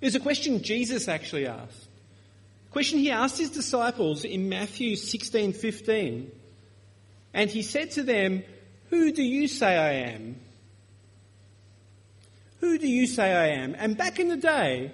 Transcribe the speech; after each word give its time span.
It 0.00 0.06
was 0.06 0.14
a 0.14 0.20
question 0.20 0.62
Jesus 0.62 1.08
actually 1.08 1.46
asked. 1.46 1.88
A 2.68 2.72
question 2.72 2.98
he 2.98 3.10
asked 3.10 3.38
his 3.38 3.50
disciples 3.50 4.24
in 4.24 4.48
Matthew 4.48 4.96
16 4.96 5.52
15. 5.52 6.30
And 7.32 7.50
he 7.50 7.62
said 7.62 7.90
to 7.92 8.02
them, 8.02 8.42
Who 8.90 9.12
do 9.12 9.22
you 9.22 9.48
say 9.48 9.76
I 9.76 10.12
am? 10.12 10.36
Who 12.60 12.78
do 12.78 12.88
you 12.88 13.06
say 13.06 13.32
I 13.34 13.62
am? 13.62 13.74
And 13.78 13.96
back 13.96 14.18
in 14.18 14.28
the 14.28 14.36
day, 14.36 14.92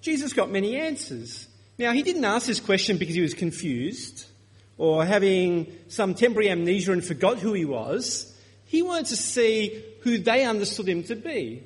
Jesus 0.00 0.32
got 0.32 0.50
many 0.50 0.76
answers. 0.76 1.48
Now, 1.78 1.92
he 1.92 2.02
didn't 2.02 2.24
ask 2.24 2.46
this 2.46 2.60
question 2.60 2.96
because 2.96 3.14
he 3.14 3.20
was 3.20 3.34
confused 3.34 4.26
or 4.78 5.04
having 5.04 5.66
some 5.88 6.14
temporary 6.14 6.50
amnesia 6.50 6.92
and 6.92 7.04
forgot 7.04 7.38
who 7.38 7.52
he 7.52 7.64
was. 7.64 8.34
He 8.66 8.82
wanted 8.82 9.06
to 9.06 9.16
see 9.16 9.82
who 10.02 10.18
they 10.18 10.44
understood 10.44 10.88
him 10.88 11.02
to 11.04 11.16
be. 11.16 11.62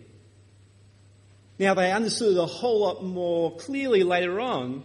Now, 1.61 1.75
they 1.75 1.93
understood 1.93 2.39
a 2.39 2.47
whole 2.47 2.81
lot 2.81 3.05
more 3.05 3.55
clearly 3.55 4.03
later 4.03 4.41
on 4.41 4.82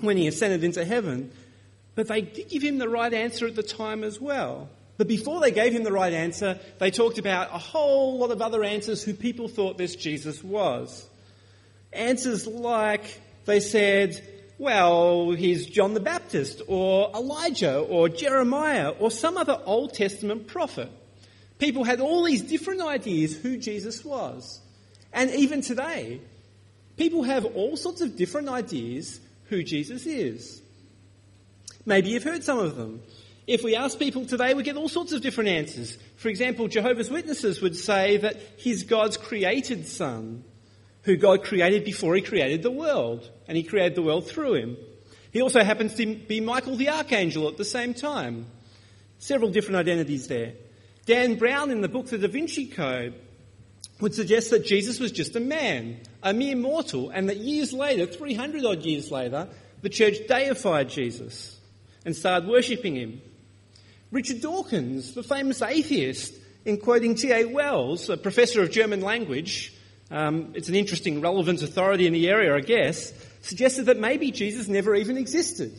when 0.00 0.16
he 0.16 0.26
ascended 0.26 0.64
into 0.64 0.84
heaven, 0.84 1.30
but 1.94 2.08
they 2.08 2.22
did 2.22 2.48
give 2.48 2.60
him 2.60 2.78
the 2.78 2.88
right 2.88 3.14
answer 3.14 3.46
at 3.46 3.54
the 3.54 3.62
time 3.62 4.02
as 4.02 4.20
well. 4.20 4.68
But 4.98 5.06
before 5.06 5.40
they 5.40 5.52
gave 5.52 5.72
him 5.72 5.84
the 5.84 5.92
right 5.92 6.12
answer, 6.12 6.58
they 6.80 6.90
talked 6.90 7.18
about 7.18 7.54
a 7.54 7.58
whole 7.58 8.18
lot 8.18 8.32
of 8.32 8.42
other 8.42 8.64
answers 8.64 9.04
who 9.04 9.14
people 9.14 9.46
thought 9.46 9.78
this 9.78 9.94
Jesus 9.94 10.42
was. 10.42 11.06
Answers 11.92 12.48
like 12.48 13.20
they 13.44 13.60
said, 13.60 14.20
well, 14.58 15.30
he's 15.30 15.66
John 15.66 15.94
the 15.94 16.00
Baptist, 16.00 16.62
or 16.66 17.12
Elijah, 17.14 17.78
or 17.78 18.08
Jeremiah, 18.08 18.88
or 18.88 19.12
some 19.12 19.36
other 19.36 19.60
Old 19.66 19.94
Testament 19.94 20.48
prophet. 20.48 20.90
People 21.60 21.84
had 21.84 22.00
all 22.00 22.24
these 22.24 22.42
different 22.42 22.82
ideas 22.82 23.36
who 23.36 23.56
Jesus 23.56 24.04
was. 24.04 24.61
And 25.12 25.30
even 25.30 25.60
today, 25.60 26.20
people 26.96 27.22
have 27.24 27.44
all 27.44 27.76
sorts 27.76 28.00
of 28.00 28.16
different 28.16 28.48
ideas 28.48 29.20
who 29.46 29.62
Jesus 29.62 30.06
is. 30.06 30.62
Maybe 31.84 32.10
you've 32.10 32.24
heard 32.24 32.44
some 32.44 32.58
of 32.58 32.76
them. 32.76 33.02
If 33.46 33.64
we 33.64 33.74
ask 33.74 33.98
people 33.98 34.24
today, 34.24 34.54
we 34.54 34.62
get 34.62 34.76
all 34.76 34.88
sorts 34.88 35.12
of 35.12 35.20
different 35.20 35.50
answers. 35.50 35.98
For 36.16 36.28
example, 36.28 36.68
Jehovah's 36.68 37.10
Witnesses 37.10 37.60
would 37.60 37.76
say 37.76 38.16
that 38.18 38.36
he's 38.56 38.84
God's 38.84 39.16
created 39.16 39.88
son, 39.88 40.44
who 41.02 41.16
God 41.16 41.42
created 41.42 41.84
before 41.84 42.14
he 42.14 42.22
created 42.22 42.62
the 42.62 42.70
world, 42.70 43.28
and 43.48 43.56
he 43.56 43.64
created 43.64 43.96
the 43.96 44.02
world 44.02 44.28
through 44.28 44.54
him. 44.54 44.76
He 45.32 45.42
also 45.42 45.64
happens 45.64 45.94
to 45.94 46.14
be 46.14 46.40
Michael 46.40 46.76
the 46.76 46.90
Archangel 46.90 47.48
at 47.48 47.56
the 47.56 47.64
same 47.64 47.94
time. 47.94 48.46
Several 49.18 49.50
different 49.50 49.76
identities 49.76 50.28
there. 50.28 50.52
Dan 51.04 51.34
Brown 51.34 51.70
in 51.70 51.80
the 51.80 51.88
book 51.88 52.06
The 52.06 52.18
Da 52.18 52.28
Vinci 52.28 52.66
Code 52.66 53.14
would 54.00 54.14
suggest 54.14 54.50
that 54.50 54.64
Jesus 54.64 54.98
was 54.98 55.12
just 55.12 55.36
a 55.36 55.40
man, 55.40 56.00
a 56.22 56.32
mere 56.32 56.56
mortal, 56.56 57.10
and 57.10 57.28
that 57.28 57.36
years 57.36 57.72
later, 57.72 58.06
300 58.06 58.64
odd 58.64 58.82
years 58.82 59.10
later, 59.10 59.48
the 59.82 59.88
church 59.88 60.16
deified 60.28 60.88
Jesus 60.88 61.58
and 62.04 62.16
started 62.16 62.48
worshipping 62.48 62.96
him. 62.96 63.20
Richard 64.10 64.40
Dawkins, 64.40 65.14
the 65.14 65.22
famous 65.22 65.62
atheist, 65.62 66.34
in 66.64 66.78
quoting 66.78 67.14
G.A. 67.14 67.46
Wells, 67.46 68.08
a 68.08 68.16
professor 68.16 68.62
of 68.62 68.70
German 68.70 69.00
language, 69.00 69.72
um, 70.10 70.52
it's 70.54 70.68
an 70.68 70.74
interesting, 70.74 71.20
relevant 71.20 71.62
authority 71.62 72.06
in 72.06 72.12
the 72.12 72.28
area, 72.28 72.54
I 72.54 72.60
guess, 72.60 73.12
suggested 73.40 73.86
that 73.86 73.98
maybe 73.98 74.30
Jesus 74.30 74.68
never 74.68 74.94
even 74.94 75.16
existed. 75.16 75.72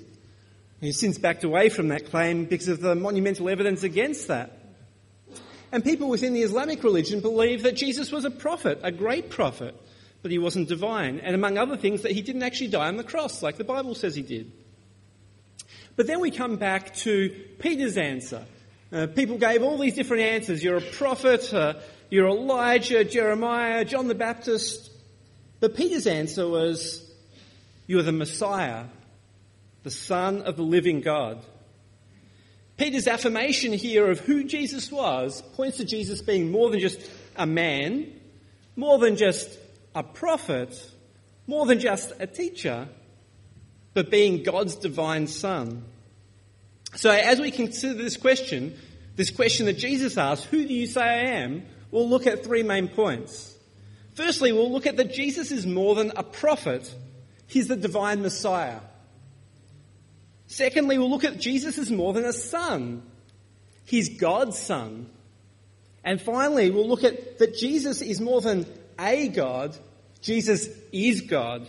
He's 0.81 0.99
since 0.99 1.17
backed 1.17 1.43
away 1.43 1.69
from 1.69 1.89
that 1.89 2.09
claim 2.09 2.45
because 2.45 2.67
of 2.67 2.81
the 2.81 2.95
monumental 2.95 3.47
evidence 3.47 3.83
against 3.83 4.27
that. 4.29 4.62
And 5.73 5.83
people 5.83 6.07
within 6.07 6.35
the 6.35 6.43
Islamic 6.43 6.83
religion 6.83 7.19
believe 7.19 7.63
that 7.63 7.75
Jesus 7.75 8.11
was 8.11 8.25
a 8.25 8.29
prophet, 8.29 8.79
a 8.83 8.91
great 8.91 9.31
prophet, 9.31 9.73
but 10.21 10.29
he 10.29 10.37
wasn't 10.37 10.69
divine. 10.69 11.19
And 11.19 11.33
among 11.33 11.57
other 11.57 11.75
things, 11.75 12.03
that 12.03 12.11
he 12.11 12.21
didn't 12.21 12.43
actually 12.43 12.67
die 12.67 12.87
on 12.87 12.95
the 12.95 13.03
cross 13.03 13.41
like 13.41 13.57
the 13.57 13.63
Bible 13.63 13.95
says 13.95 14.13
he 14.13 14.21
did. 14.21 14.51
But 15.95 16.05
then 16.05 16.19
we 16.19 16.29
come 16.29 16.57
back 16.57 16.93
to 16.97 17.31
Peter's 17.57 17.97
answer. 17.97 18.45
Uh, 18.91 19.07
people 19.07 19.39
gave 19.39 19.63
all 19.63 19.79
these 19.79 19.95
different 19.95 20.21
answers. 20.21 20.63
You're 20.63 20.77
a 20.77 20.81
prophet, 20.81 21.51
uh, 21.51 21.79
you're 22.11 22.27
Elijah, 22.27 23.03
Jeremiah, 23.03 23.83
John 23.83 24.07
the 24.07 24.13
Baptist. 24.13 24.91
But 25.59 25.75
Peter's 25.75 26.05
answer 26.05 26.47
was, 26.47 27.03
You 27.87 27.97
are 27.97 28.03
the 28.03 28.11
Messiah, 28.11 28.83
the 29.81 29.89
Son 29.89 30.43
of 30.43 30.55
the 30.55 30.61
living 30.61 31.01
God. 31.01 31.43
Peter's 32.77 33.07
affirmation 33.07 33.71
here 33.73 34.09
of 34.09 34.19
who 34.19 34.43
Jesus 34.43 34.91
was 34.91 35.41
points 35.53 35.77
to 35.77 35.85
Jesus 35.85 36.21
being 36.21 36.51
more 36.51 36.69
than 36.69 36.79
just 36.79 36.99
a 37.35 37.45
man, 37.45 38.11
more 38.75 38.97
than 38.97 39.15
just 39.15 39.57
a 39.93 40.03
prophet, 40.03 40.91
more 41.45 41.65
than 41.65 41.79
just 41.79 42.11
a 42.19 42.27
teacher, 42.27 42.87
but 43.93 44.09
being 44.09 44.43
God's 44.43 44.75
divine 44.75 45.27
Son. 45.27 45.85
So, 46.95 47.11
as 47.11 47.39
we 47.39 47.51
consider 47.51 47.95
this 47.95 48.17
question, 48.17 48.77
this 49.15 49.29
question 49.29 49.67
that 49.67 49.77
Jesus 49.77 50.17
asked, 50.17 50.45
Who 50.45 50.65
do 50.65 50.73
you 50.73 50.87
say 50.87 51.01
I 51.01 51.31
am? 51.41 51.65
we'll 51.93 52.09
look 52.09 52.25
at 52.25 52.43
three 52.43 52.63
main 52.63 52.87
points. 52.87 53.55
Firstly, 54.15 54.51
we'll 54.51 54.71
look 54.71 54.87
at 54.87 54.97
that 54.97 55.13
Jesus 55.13 55.51
is 55.51 55.65
more 55.65 55.93
than 55.93 56.11
a 56.15 56.23
prophet, 56.23 56.93
he's 57.47 57.67
the 57.67 57.75
divine 57.75 58.21
Messiah. 58.21 58.79
Secondly, 60.53 60.99
we'll 60.99 61.09
look 61.09 61.23
at 61.23 61.39
Jesus 61.39 61.79
as 61.79 61.89
more 61.89 62.13
than 62.13 62.25
a 62.25 62.31
son, 62.31 63.01
he's 63.85 64.19
God's 64.19 64.59
son. 64.59 65.09
And 66.03 66.21
finally, 66.21 66.69
we'll 66.69 66.87
look 66.87 67.03
at 67.03 67.39
that 67.39 67.57
Jesus 67.57 68.03
is 68.03 68.21
more 68.21 68.39
than 68.39 68.67
a 68.99 69.29
God, 69.29 69.75
Jesus 70.21 70.69
is 70.91 71.21
God. 71.21 71.67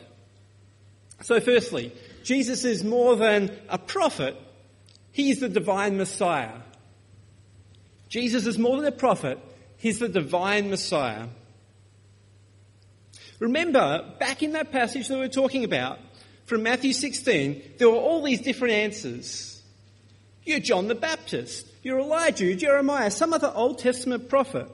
So, 1.22 1.40
firstly, 1.40 1.92
Jesus 2.24 2.66
is 2.66 2.84
more 2.84 3.16
than 3.16 3.56
a 3.70 3.78
prophet, 3.78 4.36
he's 5.12 5.40
the 5.40 5.48
divine 5.48 5.96
Messiah. 5.96 6.60
Jesus 8.10 8.44
is 8.44 8.58
more 8.58 8.76
than 8.76 8.84
a 8.84 8.92
prophet, 8.92 9.38
he's 9.78 9.98
the 9.98 10.10
divine 10.10 10.68
Messiah. 10.68 11.28
Remember, 13.38 14.12
back 14.20 14.42
in 14.42 14.52
that 14.52 14.72
passage 14.72 15.08
that 15.08 15.18
we 15.18 15.24
are 15.24 15.28
talking 15.28 15.64
about, 15.64 16.00
from 16.46 16.62
Matthew 16.62 16.92
16, 16.92 17.62
there 17.78 17.88
were 17.88 17.96
all 17.96 18.22
these 18.22 18.40
different 18.40 18.74
answers. 18.74 19.62
You're 20.44 20.60
John 20.60 20.88
the 20.88 20.94
Baptist, 20.94 21.66
you're 21.82 22.00
Elijah, 22.00 22.44
you're 22.44 22.56
Jeremiah, 22.56 23.10
some 23.10 23.32
other 23.32 23.52
Old 23.54 23.78
Testament 23.78 24.28
prophet. 24.28 24.68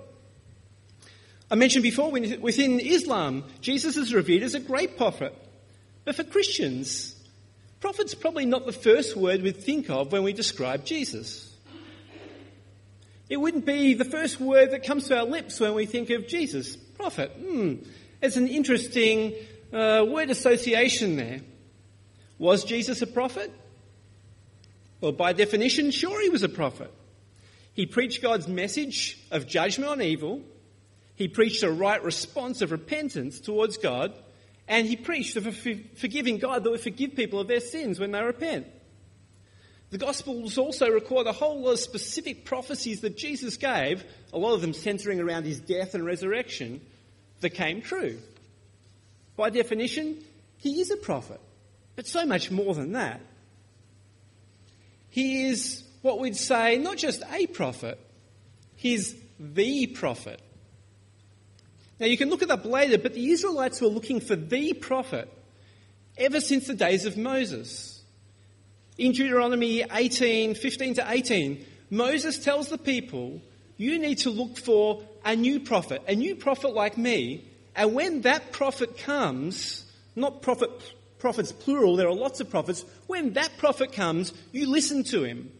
I 1.50 1.54
mentioned 1.54 1.82
before, 1.82 2.10
within 2.10 2.80
Islam, 2.80 3.44
Jesus 3.60 3.96
is 3.96 4.14
revered 4.14 4.42
as 4.42 4.54
a 4.54 4.60
great 4.60 4.96
prophet. 4.96 5.34
But 6.04 6.14
for 6.16 6.24
Christians, 6.24 7.20
Prophet's 7.80 8.14
probably 8.14 8.44
not 8.44 8.66
the 8.66 8.72
first 8.72 9.16
word 9.16 9.40
we'd 9.40 9.56
think 9.56 9.88
of 9.88 10.12
when 10.12 10.22
we 10.22 10.34
describe 10.34 10.84
Jesus. 10.84 11.46
It 13.30 13.38
wouldn't 13.38 13.64
be 13.64 13.94
the 13.94 14.04
first 14.04 14.38
word 14.38 14.72
that 14.72 14.84
comes 14.84 15.08
to 15.08 15.18
our 15.18 15.24
lips 15.24 15.58
when 15.60 15.74
we 15.74 15.86
think 15.86 16.10
of 16.10 16.28
Jesus. 16.28 16.76
Prophet. 16.76 17.30
Hmm. 17.30 17.76
It's 18.20 18.36
an 18.36 18.48
interesting 18.48 19.32
uh, 19.72 20.04
word 20.06 20.28
association 20.28 21.16
there. 21.16 21.40
Was 22.40 22.64
Jesus 22.64 23.02
a 23.02 23.06
prophet? 23.06 23.52
Well, 25.02 25.12
by 25.12 25.34
definition, 25.34 25.90
sure 25.90 26.22
he 26.22 26.30
was 26.30 26.42
a 26.42 26.48
prophet. 26.48 26.90
He 27.74 27.84
preached 27.84 28.22
God's 28.22 28.48
message 28.48 29.18
of 29.30 29.46
judgment 29.46 29.90
on 29.90 30.00
evil. 30.00 30.40
He 31.16 31.28
preached 31.28 31.62
a 31.62 31.70
right 31.70 32.02
response 32.02 32.62
of 32.62 32.72
repentance 32.72 33.40
towards 33.40 33.76
God 33.76 34.14
and 34.66 34.86
he 34.86 34.96
preached 34.96 35.36
of 35.36 35.46
a 35.46 35.52
forgiving 35.52 36.38
God 36.38 36.64
that 36.64 36.70
would 36.70 36.80
forgive 36.80 37.14
people 37.14 37.40
of 37.40 37.48
their 37.48 37.60
sins 37.60 38.00
when 38.00 38.12
they 38.12 38.22
repent. 38.22 38.66
The 39.90 39.98
Gospels 39.98 40.56
also 40.56 40.88
record 40.88 41.26
a 41.26 41.32
whole 41.32 41.60
lot 41.60 41.72
of 41.72 41.80
specific 41.80 42.46
prophecies 42.46 43.02
that 43.02 43.18
Jesus 43.18 43.58
gave, 43.58 44.02
a 44.32 44.38
lot 44.38 44.54
of 44.54 44.62
them 44.62 44.72
centering 44.72 45.20
around 45.20 45.44
his 45.44 45.60
death 45.60 45.94
and 45.94 46.06
resurrection, 46.06 46.80
that 47.40 47.50
came 47.50 47.82
true. 47.82 48.18
By 49.36 49.50
definition, 49.50 50.24
he 50.56 50.80
is 50.80 50.90
a 50.90 50.96
prophet, 50.96 51.40
but 52.00 52.06
so 52.06 52.24
much 52.24 52.50
more 52.50 52.72
than 52.74 52.92
that. 52.92 53.20
He 55.10 55.48
is 55.48 55.84
what 56.00 56.18
we'd 56.18 56.34
say 56.34 56.78
not 56.78 56.96
just 56.96 57.22
a 57.30 57.46
prophet, 57.46 58.00
he's 58.74 59.14
the 59.38 59.86
prophet. 59.88 60.40
Now 61.98 62.06
you 62.06 62.16
can 62.16 62.30
look 62.30 62.40
it 62.40 62.50
up 62.50 62.64
later, 62.64 62.96
but 62.96 63.12
the 63.12 63.28
Israelites 63.28 63.82
were 63.82 63.88
looking 63.88 64.18
for 64.18 64.34
the 64.34 64.72
prophet 64.72 65.30
ever 66.16 66.40
since 66.40 66.68
the 66.68 66.74
days 66.74 67.04
of 67.04 67.18
Moses. 67.18 68.02
In 68.96 69.12
Deuteronomy 69.12 69.84
18, 69.92 70.54
15 70.54 70.94
to 70.94 71.04
18, 71.06 71.66
Moses 71.90 72.42
tells 72.42 72.70
the 72.70 72.78
people, 72.78 73.42
you 73.76 73.98
need 73.98 74.16
to 74.20 74.30
look 74.30 74.56
for 74.56 75.02
a 75.22 75.36
new 75.36 75.60
prophet, 75.60 76.00
a 76.08 76.14
new 76.14 76.34
prophet 76.34 76.72
like 76.72 76.96
me, 76.96 77.44
and 77.76 77.92
when 77.92 78.22
that 78.22 78.52
prophet 78.52 78.96
comes, 78.96 79.84
not 80.16 80.40
prophet, 80.40 80.70
prophets 81.20 81.52
plural, 81.52 81.96
there 81.96 82.08
are 82.08 82.14
lots 82.14 82.40
of 82.40 82.50
prophets, 82.50 82.84
when 83.06 83.34
that 83.34 83.58
prophet 83.58 83.92
comes, 83.92 84.32
you 84.52 84.68
listen 84.68 85.04
to 85.04 85.22
him. 85.22 85.52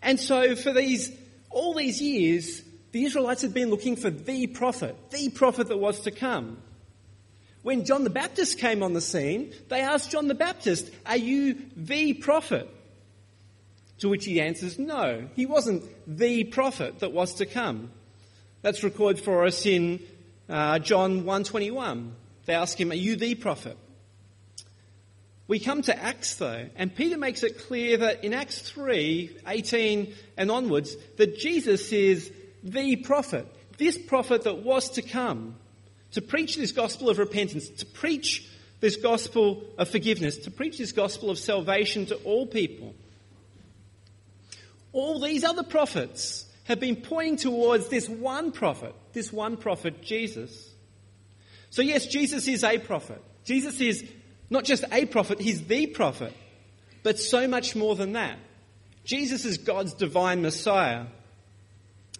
And 0.00 0.20
so 0.20 0.54
for 0.54 0.72
these, 0.72 1.12
all 1.50 1.74
these 1.74 2.00
years, 2.00 2.62
the 2.92 3.04
Israelites 3.04 3.42
had 3.42 3.52
been 3.52 3.70
looking 3.70 3.96
for 3.96 4.10
the 4.10 4.46
prophet, 4.46 5.10
the 5.10 5.28
prophet 5.30 5.68
that 5.68 5.78
was 5.78 6.00
to 6.00 6.10
come. 6.10 6.58
When 7.62 7.86
John 7.86 8.04
the 8.04 8.10
Baptist 8.10 8.58
came 8.58 8.82
on 8.82 8.92
the 8.92 9.00
scene, 9.00 9.52
they 9.68 9.80
asked 9.80 10.10
John 10.10 10.28
the 10.28 10.34
Baptist, 10.34 10.90
Are 11.06 11.16
you 11.16 11.58
the 11.74 12.12
prophet? 12.12 12.68
To 13.98 14.10
which 14.10 14.26
he 14.26 14.40
answers, 14.40 14.78
No, 14.78 15.28
he 15.34 15.46
wasn't 15.46 15.84
the 16.06 16.44
prophet 16.44 16.98
that 16.98 17.12
was 17.12 17.34
to 17.34 17.46
come. 17.46 17.90
That's 18.60 18.84
recorded 18.84 19.24
for 19.24 19.44
us 19.46 19.64
in 19.64 20.00
uh, 20.48 20.78
John 20.78 21.22
1.21. 21.24 22.10
They 22.44 22.54
ask 22.54 22.78
him, 22.78 22.90
Are 22.92 22.94
you 22.94 23.16
the 23.16 23.34
prophet? 23.34 23.78
We 25.46 25.58
come 25.58 25.82
to 25.82 26.02
Acts 26.02 26.36
though, 26.36 26.68
and 26.76 26.94
Peter 26.94 27.18
makes 27.18 27.42
it 27.42 27.58
clear 27.66 27.98
that 27.98 28.24
in 28.24 28.32
Acts 28.32 28.60
3, 28.60 29.38
18 29.46 30.14
and 30.38 30.50
onwards, 30.50 30.96
that 31.16 31.38
Jesus 31.38 31.92
is 31.92 32.32
the 32.62 32.96
prophet, 32.96 33.46
this 33.76 33.98
prophet 33.98 34.42
that 34.44 34.62
was 34.62 34.90
to 34.90 35.02
come, 35.02 35.56
to 36.12 36.22
preach 36.22 36.56
this 36.56 36.72
gospel 36.72 37.10
of 37.10 37.18
repentance, 37.18 37.68
to 37.68 37.86
preach 37.86 38.48
this 38.80 38.96
gospel 38.96 39.64
of 39.76 39.88
forgiveness, 39.88 40.38
to 40.38 40.50
preach 40.50 40.78
this 40.78 40.92
gospel 40.92 41.28
of 41.28 41.38
salvation 41.38 42.06
to 42.06 42.16
all 42.16 42.46
people. 42.46 42.94
All 44.92 45.20
these 45.20 45.44
other 45.44 45.64
prophets 45.64 46.46
have 46.64 46.80
been 46.80 46.96
pointing 46.96 47.36
towards 47.36 47.88
this 47.88 48.08
one 48.08 48.52
prophet, 48.52 48.94
this 49.12 49.32
one 49.32 49.58
prophet, 49.58 50.02
Jesus. 50.02 50.72
So 51.68 51.82
yes, 51.82 52.06
Jesus 52.06 52.48
is 52.48 52.64
a 52.64 52.78
prophet. 52.78 53.22
Jesus 53.44 53.80
is 53.80 54.04
not 54.50 54.64
just 54.64 54.84
a 54.90 55.06
prophet, 55.06 55.40
he's 55.40 55.66
the 55.66 55.86
prophet. 55.86 56.34
But 57.02 57.18
so 57.18 57.46
much 57.46 57.76
more 57.76 57.94
than 57.94 58.12
that. 58.12 58.38
Jesus 59.04 59.44
is 59.44 59.58
God's 59.58 59.92
divine 59.94 60.42
Messiah. 60.42 61.04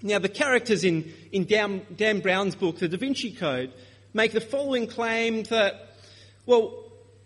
Now, 0.03 0.19
the 0.19 0.29
characters 0.29 0.85
in, 0.85 1.13
in 1.33 1.47
Dan, 1.47 1.87
Dan 1.97 2.21
Brown's 2.21 2.55
book, 2.55 2.79
The 2.79 2.89
Da 2.89 2.99
Vinci 2.99 3.33
Code, 3.33 3.73
make 4.13 4.33
the 4.33 4.41
following 4.41 4.87
claim 4.87 5.45
that, 5.45 5.97
well, 6.45 6.85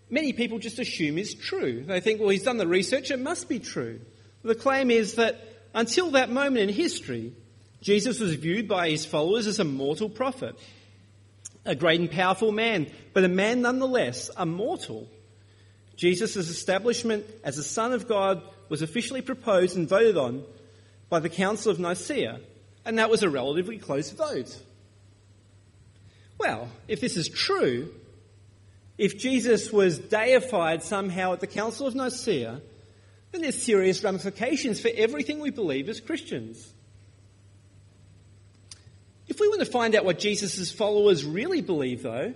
many 0.08 0.32
people 0.32 0.58
just 0.60 0.78
assume 0.78 1.18
is 1.18 1.34
true. 1.34 1.82
They 1.84 2.00
think, 2.00 2.20
well, 2.20 2.28
he's 2.28 2.44
done 2.44 2.58
the 2.58 2.68
research, 2.68 3.10
it 3.10 3.18
must 3.18 3.48
be 3.48 3.58
true. 3.58 4.00
The 4.42 4.54
claim 4.54 4.92
is 4.92 5.14
that 5.14 5.40
until 5.74 6.12
that 6.12 6.30
moment 6.30 6.58
in 6.58 6.74
history, 6.74 7.32
Jesus 7.80 8.20
was 8.20 8.34
viewed 8.34 8.68
by 8.68 8.90
his 8.90 9.04
followers 9.04 9.48
as 9.48 9.58
a 9.58 9.64
mortal 9.64 10.08
prophet 10.08 10.56
a 11.69 11.75
great 11.75 12.00
and 12.00 12.11
powerful 12.11 12.50
man, 12.50 12.91
but 13.12 13.25
a 13.25 13.29
man 13.29 13.61
nonetheless, 13.61 14.31
a 14.37 14.47
mortal. 14.47 15.06
Jesus' 15.97 16.37
establishment 16.37 17.26
as 17.44 17.56
the 17.56 17.62
Son 17.62 17.93
of 17.93 18.09
God 18.09 18.43
was 18.69 18.82
officially 18.82 19.20
proposed 19.20 19.76
and 19.76 19.88
voted 19.88 20.17
on 20.17 20.44
by 21.11 21.20
the 21.20 21.29
Council 21.29 21.70
of 21.70 21.79
Nicaea, 21.79 22.41
and 22.85 22.99
that 22.99 23.11
was 23.11 23.23
a 23.23 23.29
relatively 23.29 23.79
close 23.79 24.11
vote. 24.11 24.56
Well, 26.38 26.69
if 26.87 27.00
this 27.00 27.17
is 27.17 27.29
true, 27.29 27.93
if 28.97 29.19
Jesus 29.19 29.70
was 29.70 29.99
deified 29.99 30.82
somehow 30.82 31.35
at 31.35 31.41
the 31.41 31.47
Council 31.47 31.87
of 31.87 31.94
Nicaea, 31.94 32.62
then 33.32 33.43
there's 33.43 33.62
serious 33.62 34.03
ramifications 34.03 34.81
for 34.81 34.91
everything 34.94 35.38
we 35.38 35.50
believe 35.50 35.88
as 35.88 36.00
Christians. 36.00 36.73
If 39.28 39.40
we 39.40 39.48
want 39.48 39.60
to 39.60 39.66
find 39.66 39.94
out 39.94 40.06
what 40.06 40.19
Jesus' 40.19 40.72
followers 40.72 41.25
really 41.25 41.60
believe, 41.60 42.02
though, 42.02 42.32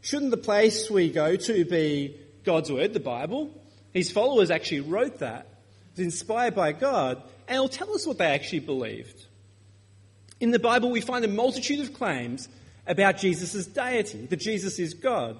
shouldn't 0.00 0.30
the 0.30 0.36
place 0.36 0.88
we 0.88 1.10
go 1.10 1.34
to 1.34 1.64
be 1.64 2.16
God's 2.44 2.70
Word, 2.70 2.94
the 2.94 3.00
Bible? 3.00 3.50
His 3.92 4.12
followers 4.12 4.50
actually 4.50 4.80
wrote 4.80 5.18
that. 5.18 5.48
It's 5.90 6.00
inspired 6.00 6.54
by 6.54 6.72
God, 6.72 7.20
and 7.48 7.56
it'll 7.56 7.68
tell 7.68 7.92
us 7.92 8.06
what 8.06 8.18
they 8.18 8.26
actually 8.26 8.60
believed. 8.60 9.26
In 10.38 10.52
the 10.52 10.60
Bible, 10.60 10.90
we 10.90 11.00
find 11.00 11.24
a 11.24 11.28
multitude 11.28 11.80
of 11.80 11.92
claims 11.94 12.48
about 12.86 13.18
Jesus' 13.18 13.66
deity, 13.66 14.26
that 14.26 14.36
Jesus 14.36 14.78
is 14.78 14.94
God. 14.94 15.36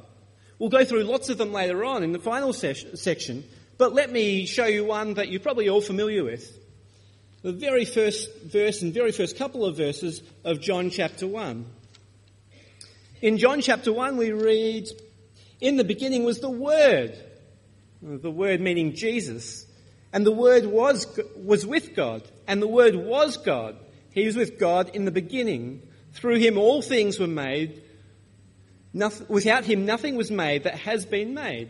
We'll 0.58 0.68
go 0.68 0.84
through 0.84 1.04
lots 1.04 1.28
of 1.28 1.38
them 1.38 1.52
later 1.52 1.84
on 1.84 2.02
in 2.02 2.10
the 2.10 2.18
final 2.18 2.52
section, 2.52 3.44
but 3.78 3.94
let 3.94 4.10
me 4.10 4.46
show 4.46 4.66
you 4.66 4.84
one 4.84 5.14
that 5.14 5.28
you're 5.28 5.38
probably 5.38 5.68
all 5.68 5.80
familiar 5.80 6.24
with 6.24 6.57
the 7.42 7.52
very 7.52 7.84
first 7.84 8.28
verse 8.42 8.82
and 8.82 8.92
very 8.92 9.12
first 9.12 9.36
couple 9.36 9.64
of 9.64 9.76
verses 9.76 10.22
of 10.44 10.60
John 10.60 10.90
chapter 10.90 11.26
1. 11.26 11.64
In 13.22 13.38
John 13.38 13.60
chapter 13.60 13.92
1, 13.92 14.16
we 14.16 14.32
read, 14.32 14.88
In 15.60 15.76
the 15.76 15.84
beginning 15.84 16.24
was 16.24 16.40
the 16.40 16.50
Word, 16.50 17.16
the 18.02 18.30
Word 18.30 18.60
meaning 18.60 18.94
Jesus, 18.94 19.66
and 20.12 20.26
the 20.26 20.32
Word 20.32 20.66
was, 20.66 21.06
was 21.36 21.64
with 21.64 21.94
God, 21.94 22.22
and 22.46 22.60
the 22.60 22.68
Word 22.68 22.96
was 22.96 23.36
God. 23.36 23.76
He 24.10 24.26
was 24.26 24.36
with 24.36 24.58
God 24.58 24.90
in 24.94 25.04
the 25.04 25.10
beginning. 25.10 25.82
Through 26.14 26.38
him 26.38 26.58
all 26.58 26.82
things 26.82 27.20
were 27.20 27.28
made. 27.28 27.82
Nothing, 28.92 29.26
without 29.28 29.64
him 29.64 29.86
nothing 29.86 30.16
was 30.16 30.30
made 30.30 30.64
that 30.64 30.78
has 30.78 31.04
been 31.04 31.34
made. 31.34 31.68